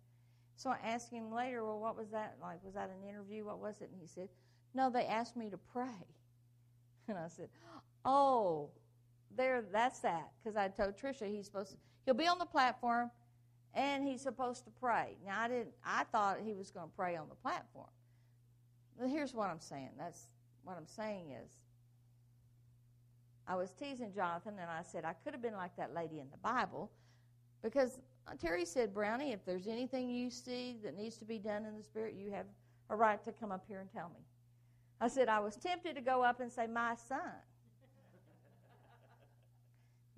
[0.56, 2.64] So I asked him later, well, what was that like?
[2.64, 3.46] Was that an interview?
[3.46, 3.90] What was it?
[3.92, 4.30] And he said,
[4.76, 5.86] no, they asked me to pray.
[7.08, 7.50] And I said,
[8.04, 8.72] Oh,
[9.36, 10.32] there, that's that.
[10.44, 13.12] Because I told Tricia he's supposed to, he'll be on the platform
[13.76, 15.18] and he's supposed to pray.
[15.26, 17.90] Now, I didn't, I thought he was going to pray on the platform.
[19.00, 19.90] But here's what I'm saying.
[19.98, 20.28] That's
[20.64, 21.52] what I'm saying is,
[23.48, 26.28] I was teasing Jonathan and I said, I could have been like that lady in
[26.32, 26.90] the Bible
[27.62, 31.66] because uh, Terry said, Brownie, if there's anything you see that needs to be done
[31.66, 32.46] in the Spirit, you have
[32.90, 34.22] a right to come up here and tell me.
[35.00, 37.20] I said, I was tempted to go up and say, My son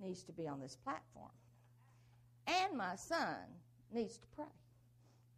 [0.00, 1.30] needs to be on this platform.
[2.46, 3.36] And my son
[3.92, 4.44] needs to pray.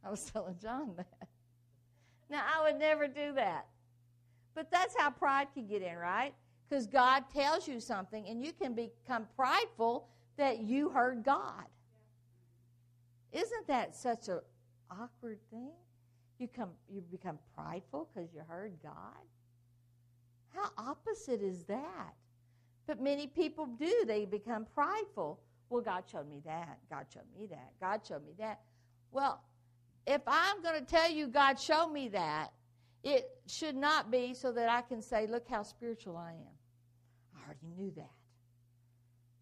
[0.04, 1.28] I was telling John that.
[2.28, 3.66] Now, I would never do that.
[4.54, 6.34] But that's how pride can get in, right?
[6.68, 11.64] Because God tells you something, and you can become prideful that you heard God.
[13.32, 14.40] Isn't that such an
[14.90, 15.72] awkward thing?
[16.40, 19.24] You come you become prideful because you heard God?
[20.54, 22.14] How opposite is that?
[22.86, 24.04] But many people do.
[24.06, 25.38] They become prideful.
[25.68, 26.78] Well, God showed me that.
[26.88, 27.72] God showed me that.
[27.78, 28.60] God showed me that.
[29.12, 29.42] Well,
[30.06, 32.52] if I'm going to tell you God showed me that,
[33.04, 36.56] it should not be so that I can say, look how spiritual I am.
[37.36, 37.92] I already knew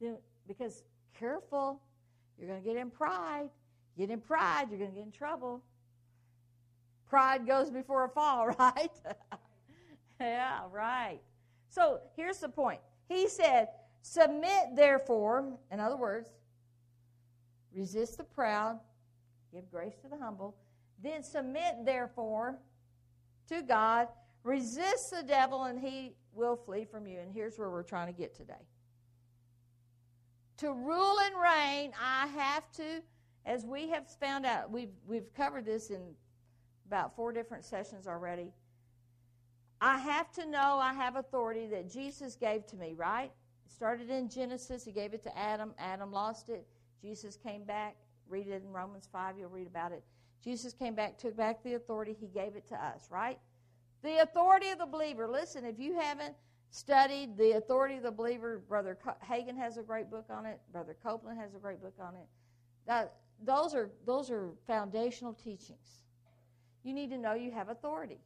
[0.00, 0.20] that.
[0.46, 0.82] Because
[1.18, 1.80] careful,
[2.38, 3.48] you're going to get in pride.
[3.96, 5.62] Get in pride, you're going to get in trouble.
[7.08, 8.90] Pride goes before a fall, right?
[10.20, 11.20] yeah, right.
[11.68, 12.80] So here's the point.
[13.08, 13.68] He said,
[14.02, 16.30] Submit, therefore, in other words,
[17.74, 18.78] resist the proud,
[19.52, 20.56] Give grace to the humble.
[21.02, 22.58] Then submit, therefore,
[23.48, 24.08] to God.
[24.44, 27.18] Resist the devil, and he will flee from you.
[27.20, 28.66] And here's where we're trying to get today.
[30.58, 33.02] To rule and reign, I have to,
[33.46, 36.14] as we have found out, we've, we've covered this in
[36.88, 38.50] about four different sessions already.
[39.80, 43.30] I have to know I have authority that Jesus gave to me, right?
[43.66, 44.84] It started in Genesis.
[44.84, 45.72] He gave it to Adam.
[45.78, 46.66] Adam lost it.
[47.00, 47.94] Jesus came back.
[48.28, 49.38] Read it in Romans 5.
[49.38, 50.02] You'll read about it.
[50.42, 52.16] Jesus came back, took back the authority.
[52.18, 53.38] He gave it to us, right?
[54.02, 55.28] The authority of the believer.
[55.28, 56.34] Listen, if you haven't
[56.70, 60.60] studied the authority of the believer, Brother Hagin has a great book on it.
[60.72, 62.26] Brother Copeland has a great book on it.
[62.86, 63.14] That,
[63.44, 66.02] those are those are foundational teachings.
[66.82, 68.20] You need to know you have authority.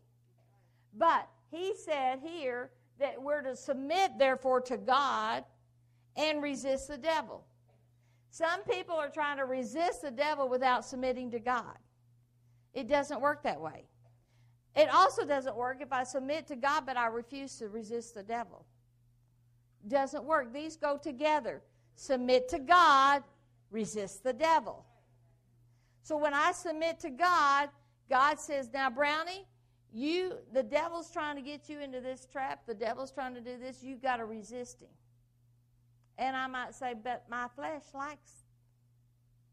[0.96, 5.44] But he said here that we're to submit, therefore, to God
[6.16, 7.44] and resist the devil.
[8.30, 11.76] Some people are trying to resist the devil without submitting to God.
[12.72, 13.84] It doesn't work that way.
[14.74, 18.22] It also doesn't work if I submit to God but I refuse to resist the
[18.22, 18.64] devil.
[19.86, 20.53] Doesn't work.
[20.53, 21.61] These go together.
[21.96, 23.22] Submit to God,
[23.70, 24.86] resist the devil.
[26.03, 27.68] So when I submit to God,
[28.09, 29.46] God says, "Now, Brownie,
[29.92, 32.66] you the devil's trying to get you into this trap.
[32.66, 33.82] The devil's trying to do this.
[33.82, 34.90] you've got to resist him."
[36.18, 38.44] And I might say, "But my flesh likes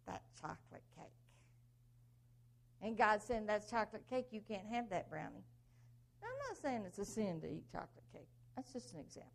[0.06, 1.06] that chocolate cake."
[2.82, 5.44] And God saying that's chocolate cake, you can't have that brownie.
[6.24, 8.28] I'm not saying it's a sin to eat chocolate cake.
[8.56, 9.32] That's just an example.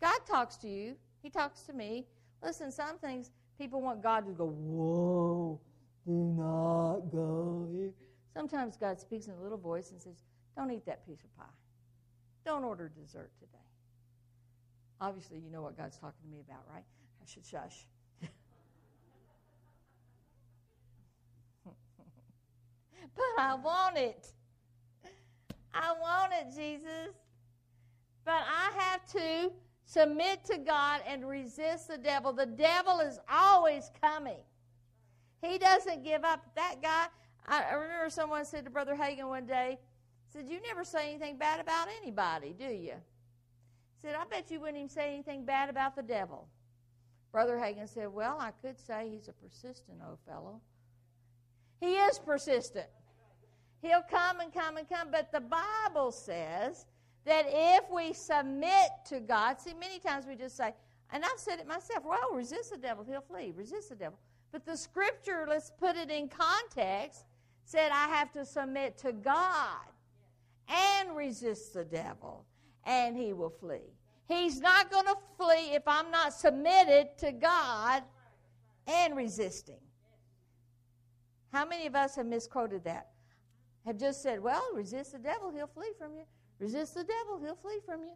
[0.00, 0.96] God talks to you.
[1.22, 2.06] He talks to me.
[2.42, 5.60] Listen, some things people want God to go, whoa,
[6.06, 7.92] do not go here.
[8.32, 10.22] Sometimes God speaks in a little voice and says,
[10.56, 11.44] don't eat that piece of pie.
[12.44, 13.58] Don't order dessert today.
[15.00, 16.84] Obviously, you know what God's talking to me about, right?
[17.20, 17.86] I should shush.
[23.14, 24.28] but I want it.
[25.74, 27.14] I want it, Jesus.
[28.24, 29.52] But I have to
[29.84, 32.32] submit to God and resist the devil.
[32.32, 34.38] The devil is always coming.
[35.42, 36.44] He doesn't give up.
[36.54, 37.06] That guy,
[37.46, 39.78] I remember someone said to Brother Hagin one day,
[40.28, 42.94] said, You never say anything bad about anybody, do you?
[42.94, 46.48] He said, I bet you wouldn't even say anything bad about the devil.
[47.32, 50.60] Brother Hagin said, Well, I could say he's a persistent old fellow.
[51.80, 52.86] He is persistent.
[53.82, 55.08] He'll come and come and come.
[55.10, 56.86] But the Bible says
[57.24, 60.72] that if we submit to God, see, many times we just say,
[61.12, 63.52] and I've said it myself, well, resist the devil, he'll flee.
[63.54, 64.18] Resist the devil.
[64.56, 67.26] But the scripture, let's put it in context,
[67.66, 69.84] said I have to submit to God
[70.66, 72.46] and resist the devil,
[72.84, 73.92] and he will flee.
[74.26, 78.02] He's not going to flee if I'm not submitted to God
[78.86, 79.82] and resisting.
[81.52, 83.08] How many of us have misquoted that?
[83.84, 86.24] have just said, well, resist the devil, he'll flee from you.
[86.60, 88.14] Resist the devil, he'll flee from you.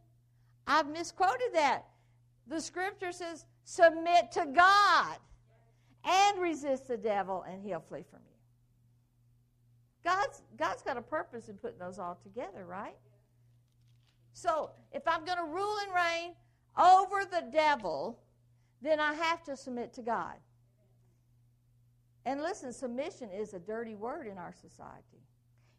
[0.66, 1.84] I've misquoted that.
[2.47, 5.18] The scripture says, submit to God
[6.05, 8.30] and resist the devil, and he'll flee from you.
[10.03, 12.96] God's, God's got a purpose in putting those all together, right?
[14.32, 16.34] So, if I'm going to rule and reign
[16.78, 18.18] over the devil,
[18.80, 20.36] then I have to submit to God.
[22.24, 25.24] And listen, submission is a dirty word in our society.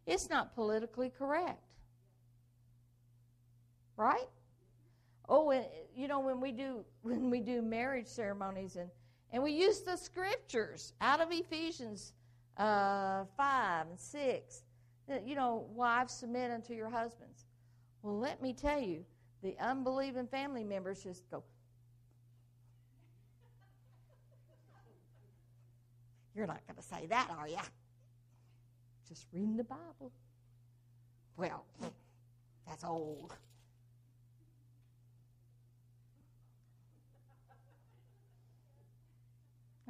[0.06, 1.62] It's not politically correct.
[3.96, 4.28] Right?
[5.28, 5.52] Oh,
[5.94, 8.90] you know when we do when we do marriage ceremonies and
[9.32, 12.12] and we use the scriptures out of Ephesians
[12.58, 14.62] uh, five and six.
[15.26, 17.46] You know, wives submit unto your husbands.
[18.02, 19.04] Well, let me tell you,
[19.42, 21.42] the unbelieving family members just go.
[26.34, 27.58] You're not going to say that, are you?
[29.12, 30.10] just reading the Bible.
[31.36, 31.66] Well,
[32.66, 33.34] that's old.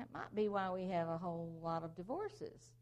[0.03, 2.73] That might be why we have a whole lot of divorces.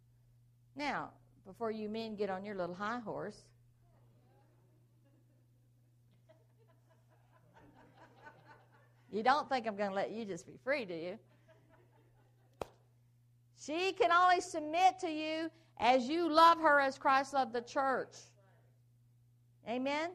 [0.75, 1.11] Now,
[1.45, 3.43] before you men get on your little high horse,
[9.13, 11.19] you don't think I'm going to let you just be free, do you?
[13.61, 18.17] She can only submit to you as you love her as Christ loved the church.
[19.69, 20.13] Amen?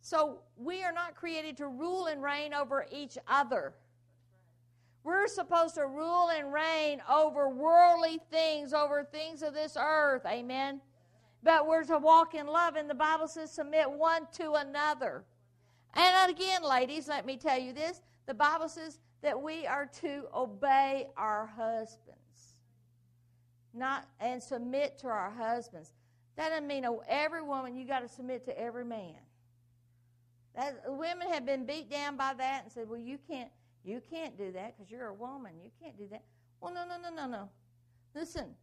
[0.00, 3.74] So we are not created to rule and reign over each other.
[5.04, 10.24] We're supposed to rule and reign over worldly things, over things of this earth.
[10.26, 10.80] Amen?
[11.42, 15.24] But we're to walk in love, and the Bible says submit one to another.
[15.94, 20.24] And again, ladies, let me tell you this the Bible says that we are to
[20.34, 22.18] obey our husbands.
[23.74, 25.92] not and submit to our husbands.
[26.36, 29.16] That doesn't mean oh, every woman you got to submit to every man.
[30.56, 33.50] That women have been beat down by that and said, "Well, you can't,
[33.84, 35.52] you can't do that because you're a woman.
[35.62, 36.22] You can't do that."
[36.60, 37.48] Well, no, no, no, no, no.
[38.14, 38.54] Listen.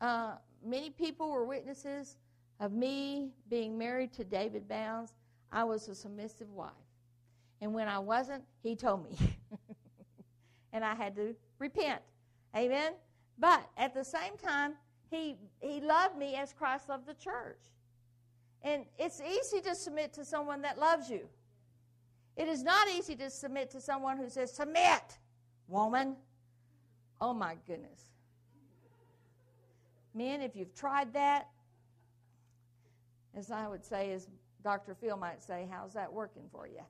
[0.00, 2.16] Uh, many people were witnesses
[2.60, 5.14] of me being married to David Bounds.
[5.52, 6.72] I was a submissive wife,
[7.60, 9.16] and when I wasn't, he told me,
[10.72, 12.02] and I had to repent.
[12.54, 12.92] Amen.
[13.38, 14.74] But at the same time,
[15.10, 17.60] he he loved me as Christ loved the church.
[18.62, 21.28] And it's easy to submit to someone that loves you.
[22.36, 25.18] It is not easy to submit to someone who says, Submit,
[25.68, 26.16] woman.
[27.20, 28.10] Oh my goodness.
[30.14, 31.48] Men, if you've tried that,
[33.34, 34.28] as I would say, as
[34.62, 34.94] Dr.
[34.94, 36.80] Phil might say, how's that working for you?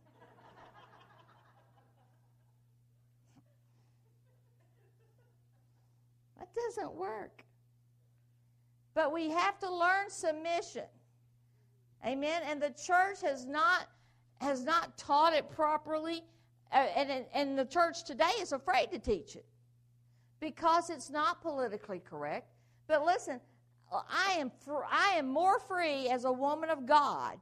[6.39, 7.45] that doesn't work.
[8.95, 10.87] But we have to learn submission.
[12.07, 12.43] Amen.
[12.49, 13.89] And the church has not
[14.41, 16.23] has not taught it properly,
[16.73, 19.47] uh, and and the church today is afraid to teach it
[20.41, 22.49] because it's not politically correct.
[22.87, 23.41] But listen,
[23.93, 27.39] I am fr- I am more free as a woman of God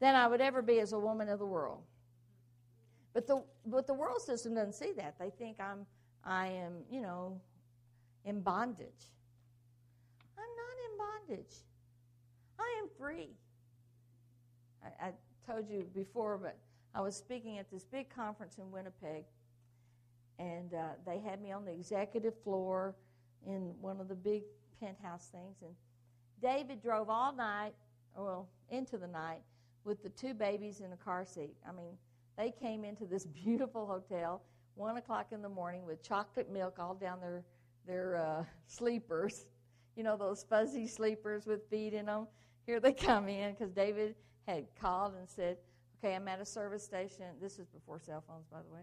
[0.00, 1.82] than I would ever be as a woman of the world.
[3.12, 5.18] But the but the world system doesn't see that.
[5.18, 5.86] They think I'm
[6.24, 7.40] I am you know
[8.24, 9.10] in bondage.
[10.36, 11.56] I'm not in bondage.
[12.58, 13.30] I am free.
[15.00, 15.12] I
[15.46, 16.56] told you before, but
[16.94, 19.24] I was speaking at this big conference in Winnipeg,
[20.38, 22.94] and uh, they had me on the executive floor
[23.46, 24.42] in one of the big
[24.80, 25.56] penthouse things.
[25.62, 25.74] And
[26.42, 27.72] David drove all night,
[28.16, 29.40] well, into the night,
[29.84, 31.56] with the two babies in a car seat.
[31.68, 31.96] I mean,
[32.36, 34.42] they came into this beautiful hotel,
[34.74, 37.42] one o'clock in the morning, with chocolate milk all down their
[37.86, 39.46] their uh, sleepers.
[39.96, 42.28] You know those fuzzy sleepers with feet in them.
[42.64, 44.14] Here they come in because David
[44.46, 45.56] had called and said,
[46.04, 47.26] Okay, I'm at a service station.
[47.40, 48.80] This is before cell phones, by the way.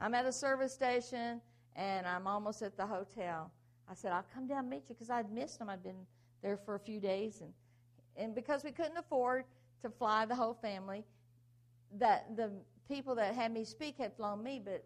[0.00, 1.40] I'm at a service station
[1.76, 3.52] and I'm almost at the hotel.
[3.88, 5.70] I said, I'll come down and meet you because I'd missed them.
[5.70, 6.06] I'd been
[6.42, 7.40] there for a few days.
[7.40, 7.52] And,
[8.16, 9.44] and because we couldn't afford
[9.82, 11.04] to fly the whole family,
[11.98, 12.50] that the
[12.88, 14.84] people that had me speak had flown me, but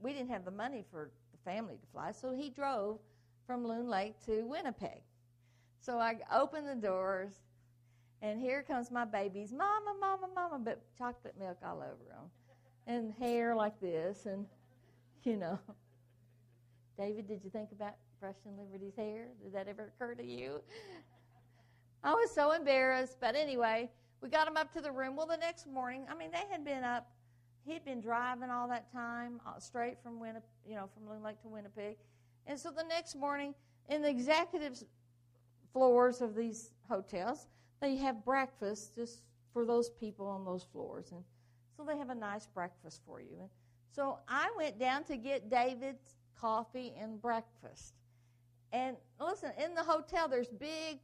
[0.00, 2.10] we didn't have the money for the family to fly.
[2.10, 2.98] So he drove
[3.46, 5.02] from Loon Lake to Winnipeg.
[5.78, 7.32] So I opened the doors
[8.22, 12.30] and here comes my babies, mama, mama, mama, but chocolate milk all over them,
[12.86, 14.46] and hair like this, and
[15.24, 15.58] you know.
[16.96, 19.26] David, did you think about brushing Liberty's hair?
[19.42, 20.60] Did that ever occur to you?
[22.04, 25.16] I was so embarrassed, but anyway, we got him up to the room.
[25.16, 27.10] Well, the next morning, I mean, they had been up.
[27.64, 31.40] He'd been driving all that time, uh, straight from Winnipeg, you know, from Loon Lake
[31.42, 31.96] to Winnipeg,
[32.46, 33.54] and so the next morning,
[33.88, 34.84] in the executives'
[35.72, 37.46] floors of these hotels,
[37.82, 41.10] they have breakfast just for those people on those floors.
[41.10, 41.22] And
[41.76, 43.36] so they have a nice breakfast for you.
[43.40, 43.50] And
[43.90, 47.94] so I went down to get David's coffee and breakfast.
[48.72, 51.00] And listen, in the hotel, there's big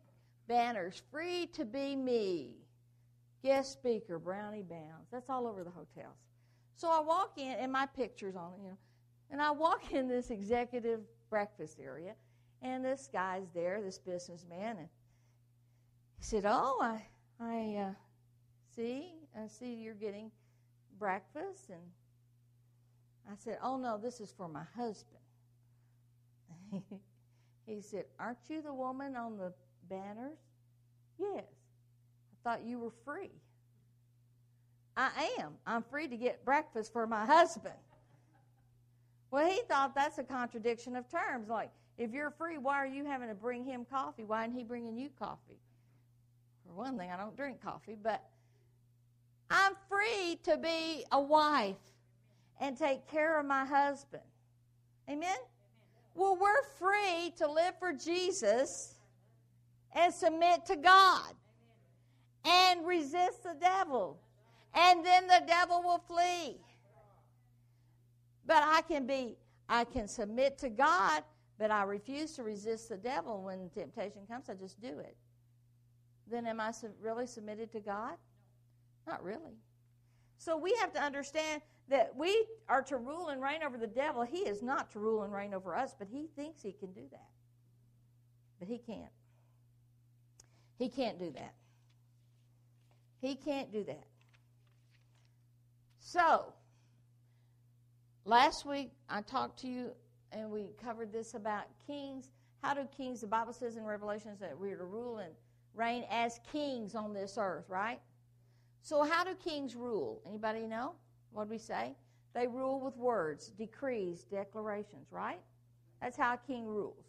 [0.46, 2.52] banners free to be me.
[3.42, 5.10] Guest speaker, Brownie Bounds.
[5.10, 6.16] That's all over the hotels.
[6.76, 8.78] So I walk in, and my picture's on it, you know.
[9.30, 12.14] And I walk in this executive breakfast area,
[12.62, 14.88] and this guy's there, this businessman, and
[16.18, 17.06] he said, "Oh, I,
[17.40, 17.92] I uh,
[18.74, 20.30] see, I see you're getting
[20.98, 21.80] breakfast." And
[23.30, 25.22] I said, "Oh no, this is for my husband."
[27.66, 29.52] he said, "Aren't you the woman on the
[29.88, 30.38] banners?"
[31.18, 31.44] Yes.
[32.32, 33.30] I thought you were free.
[34.96, 35.52] I am.
[35.64, 37.74] I'm free to get breakfast for my husband.
[39.30, 41.48] Well, he thought that's a contradiction of terms.
[41.48, 44.24] Like, if you're free, why are you having to bring him coffee?
[44.24, 45.60] Why isn't he bringing you coffee?
[46.68, 48.22] For one thing, I don't drink coffee, but
[49.50, 51.76] I'm free to be a wife
[52.60, 54.22] and take care of my husband.
[55.08, 55.38] Amen?
[56.14, 58.96] Well, we're free to live for Jesus
[59.94, 61.32] and submit to God
[62.44, 64.20] and resist the devil.
[64.74, 66.58] And then the devil will flee.
[68.46, 69.36] But I can be,
[69.68, 71.22] I can submit to God,
[71.58, 74.50] but I refuse to resist the devil when temptation comes.
[74.50, 75.16] I just do it
[76.30, 78.16] then am I really submitted to God?
[79.06, 79.58] Not really.
[80.38, 84.22] So we have to understand that we are to rule and reign over the devil.
[84.22, 87.02] He is not to rule and reign over us, but he thinks he can do
[87.10, 87.28] that.
[88.58, 89.12] But he can't.
[90.78, 91.54] He can't do that.
[93.20, 94.04] He can't do that.
[95.98, 96.52] So,
[98.24, 99.90] last week I talked to you
[100.30, 102.28] and we covered this about kings
[102.62, 105.32] how do kings, the Bible says in Revelations that we're to rule and
[105.78, 108.00] reign as kings on this earth, right?
[108.82, 110.20] So how do kings rule?
[110.26, 110.92] Anybody know?
[111.32, 111.94] What do we say?
[112.34, 115.40] They rule with words, decrees, declarations, right?
[116.02, 117.04] That's how a king rules.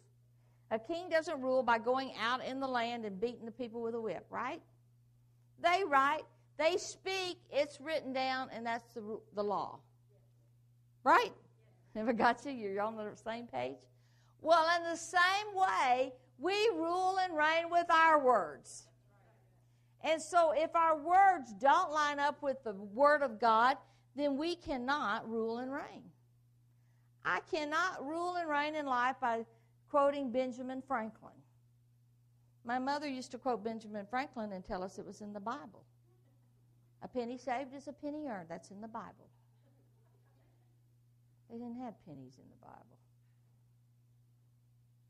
[0.70, 3.94] A king doesn't rule by going out in the land and beating the people with
[3.94, 4.62] a whip, right?
[5.62, 6.22] They write,
[6.58, 9.78] they speak, it's written down, and that's the, the law.
[11.02, 11.32] Right?
[11.94, 12.52] Never got you?
[12.52, 13.78] You're on the same page?
[14.42, 18.86] Well, in the same way, we rule and reign with our words.
[20.02, 23.76] And so, if our words don't line up with the Word of God,
[24.16, 26.04] then we cannot rule and reign.
[27.24, 29.44] I cannot rule and reign in life by
[29.90, 31.34] quoting Benjamin Franklin.
[32.64, 35.84] My mother used to quote Benjamin Franklin and tell us it was in the Bible.
[37.02, 38.48] A penny saved is a penny earned.
[38.48, 39.28] That's in the Bible.
[41.50, 42.98] They didn't have pennies in the Bible.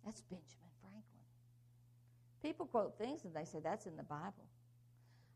[0.05, 0.70] That's Benjamin.
[2.43, 4.45] People quote things and they say that's in the Bible.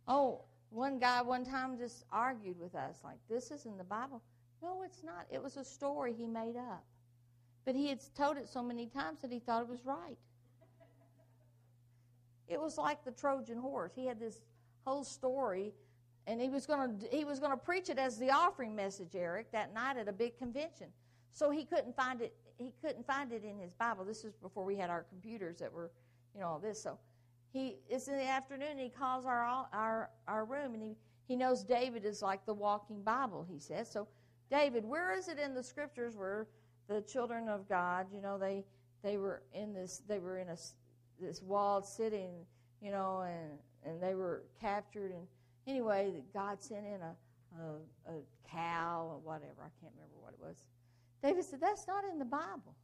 [0.07, 4.23] Oh, one guy one time just argued with us like, this is in the Bible.
[4.63, 5.27] No, it's not.
[5.31, 6.85] It was a story he made up.
[7.65, 10.19] But he had told it so many times that he thought it was right.
[12.47, 13.93] It was like the Trojan horse.
[13.95, 14.41] He had this
[14.85, 15.73] whole story,
[16.27, 19.15] and he was going to he was going to preach it as the offering message,
[19.15, 20.89] Eric, that night at a big convention.
[21.33, 22.35] So he couldn't find it.
[22.59, 24.05] He couldn't find it in his Bible.
[24.05, 25.91] This is before we had our computers that were,
[26.35, 26.83] you know, all this.
[26.83, 26.99] So
[27.53, 28.73] he it's in the afternoon.
[28.73, 32.55] And he calls our our our room, and he he knows David is like the
[32.55, 33.47] walking Bible.
[33.49, 34.09] He says so.
[34.51, 36.47] David, where is it in the scriptures where
[36.87, 38.65] the children of God, you know, they
[39.03, 40.57] they were in this they were in a
[41.21, 42.45] this walled city, and,
[42.83, 45.13] you know, and and they were captured.
[45.13, 45.27] And
[45.67, 47.15] anyway, God sent in a
[47.61, 48.21] a, a
[48.51, 49.63] cow or whatever.
[49.63, 50.65] I can't remember what it was.
[51.23, 52.75] David said, "That's not in the Bible."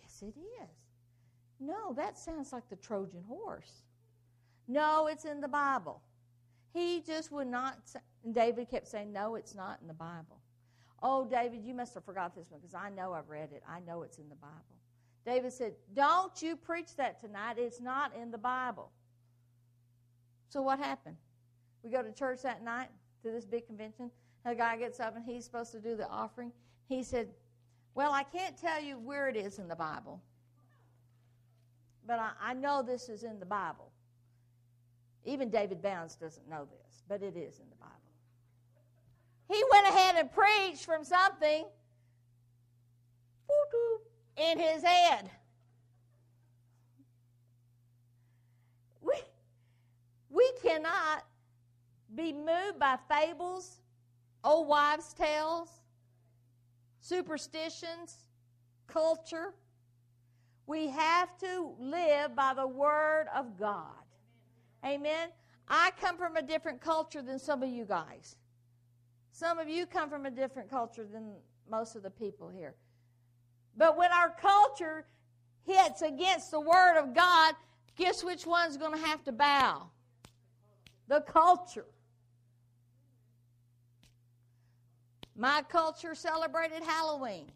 [0.00, 0.87] Yes, it is.
[1.60, 3.82] No, that sounds like the Trojan horse.
[4.66, 6.02] No, it's in the Bible.
[6.72, 7.76] He just would not.
[7.84, 8.00] Say,
[8.32, 10.40] David kept saying, "No, it's not in the Bible."
[11.02, 13.62] Oh, David, you must have forgot this one because I know I've read it.
[13.68, 14.78] I know it's in the Bible.
[15.24, 17.56] David said, Don't you preach that tonight.
[17.58, 18.90] It's not in the Bible.
[20.48, 21.16] So what happened?
[21.82, 22.88] We go to church that night
[23.22, 24.10] to this big convention.
[24.44, 26.50] The guy gets up and he's supposed to do the offering.
[26.88, 27.28] He said,
[27.94, 30.22] Well, I can't tell you where it is in the Bible,
[32.08, 33.92] but I, I know this is in the Bible.
[35.26, 37.92] Even David Bounds doesn't know this, but it is in the Bible.
[39.46, 41.66] He went ahead and preached from something
[44.36, 45.30] in his head.
[49.02, 49.14] We,
[50.30, 51.24] we cannot
[52.14, 53.80] be moved by fables,
[54.42, 55.68] old wives' tales,
[57.00, 58.16] superstitions,
[58.86, 59.52] culture.
[60.68, 64.04] We have to live by the Word of God.
[64.84, 65.30] Amen.
[65.66, 68.36] I come from a different culture than some of you guys.
[69.32, 71.32] Some of you come from a different culture than
[71.70, 72.74] most of the people here.
[73.78, 75.06] But when our culture
[75.64, 77.54] hits against the Word of God,
[77.96, 79.88] guess which one's going to have to bow?
[81.08, 81.86] The culture.
[85.34, 87.46] My culture celebrated Halloween.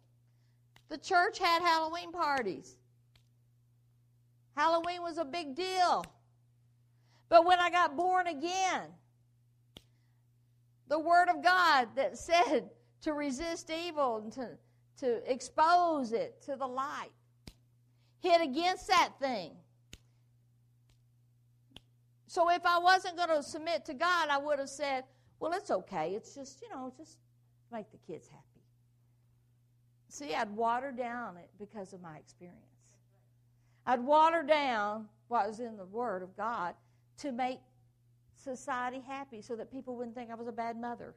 [0.88, 2.76] The church had Halloween parties.
[4.56, 6.04] Halloween was a big deal.
[7.28, 8.88] But when I got born again,
[10.88, 12.68] the Word of God that said
[13.02, 14.50] to resist evil and to,
[14.98, 17.10] to expose it to the light.
[18.20, 19.52] Hit against that thing.
[22.26, 25.04] So if I wasn't going to submit to God, I would have said,
[25.40, 26.12] well, it's okay.
[26.14, 27.18] It's just, you know, just
[27.72, 28.42] make the kids happy.
[30.08, 32.71] See, I'd water down it because of my experience.
[33.86, 36.74] I'd water down what was in the Word of God
[37.18, 37.58] to make
[38.36, 41.14] society happy so that people wouldn't think I was a bad mother.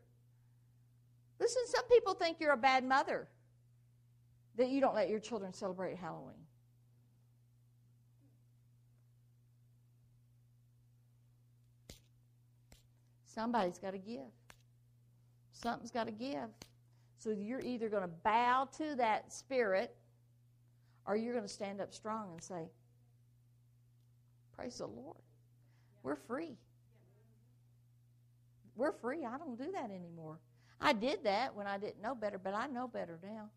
[1.39, 3.27] Listen, some people think you're a bad mother
[4.57, 6.35] that you don't let your children celebrate Halloween.
[13.25, 14.31] Somebody's got to give.
[15.51, 16.47] Something's got to give.
[17.19, 19.95] So you're either going to bow to that spirit
[21.05, 22.69] or you're going to stand up strong and say,
[24.55, 25.17] Praise the Lord.
[26.01, 26.55] We're free.
[28.75, 29.25] We're free.
[29.25, 30.39] I don't do that anymore.
[30.79, 33.49] I did that when I didn't know better, but I know better now.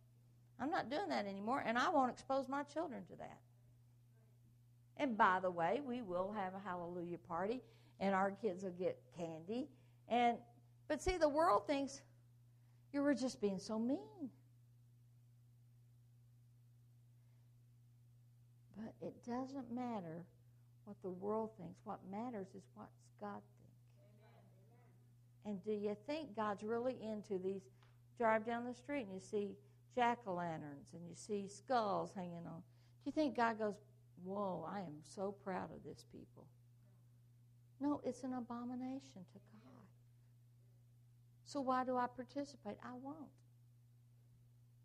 [0.60, 3.38] I'm not doing that anymore, and I won't expose my children to that.
[4.96, 7.60] And by the way, we will have a hallelujah party,
[8.00, 9.68] and our kids will get candy.
[10.08, 10.38] And
[10.88, 12.00] but see, the world thinks
[12.92, 14.30] you were just being so mean.
[18.76, 20.24] But it doesn't matter
[20.84, 21.80] what the world thinks.
[21.84, 22.88] What matters is what
[23.20, 23.68] God thinks.
[25.44, 27.62] And do you think God's really into these?
[28.18, 29.50] Drive down the street and you see
[29.94, 32.60] jack o' lanterns and you see skulls hanging on.
[32.60, 33.74] Do you think God goes,
[34.24, 36.46] Whoa, I am so proud of this people?
[37.80, 39.86] No, it's an abomination to God.
[41.44, 42.76] So why do I participate?
[42.84, 43.30] I won't.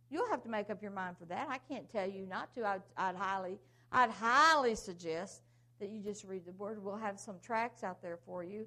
[0.10, 1.48] You'll have to make up your mind for that.
[1.50, 2.66] I can't tell you not to.
[2.66, 3.58] I'd, I'd highly,
[3.94, 5.44] I'd highly suggest
[5.80, 6.84] that you just read the word.
[6.84, 8.66] We'll have some tracks out there for you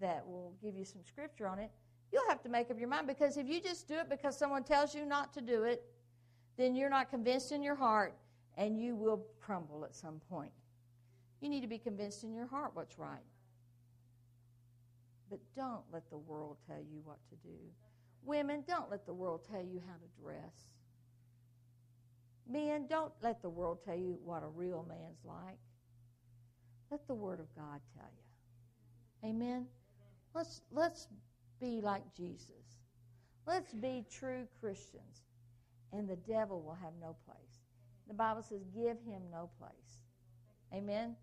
[0.00, 1.70] that will give you some scripture on it.
[2.12, 4.64] You'll have to make up your mind because if you just do it because someone
[4.64, 5.84] tells you not to do it,
[6.56, 8.14] then you're not convinced in your heart
[8.56, 10.52] and you will crumble at some point.
[11.40, 13.18] You need to be convinced in your heart what's right.
[15.30, 17.56] But don't let the world tell you what to do.
[18.24, 20.73] Women, don't let the world tell you how to dress.
[22.50, 25.58] Men, don't let the world tell you what a real man's like.
[26.90, 29.28] Let the Word of God tell you.
[29.30, 29.66] Amen?
[30.34, 31.08] Let's, let's
[31.60, 32.50] be like Jesus.
[33.46, 35.22] Let's be true Christians,
[35.92, 37.60] and the devil will have no place.
[38.08, 40.02] The Bible says, give him no place.
[40.72, 41.16] Amen?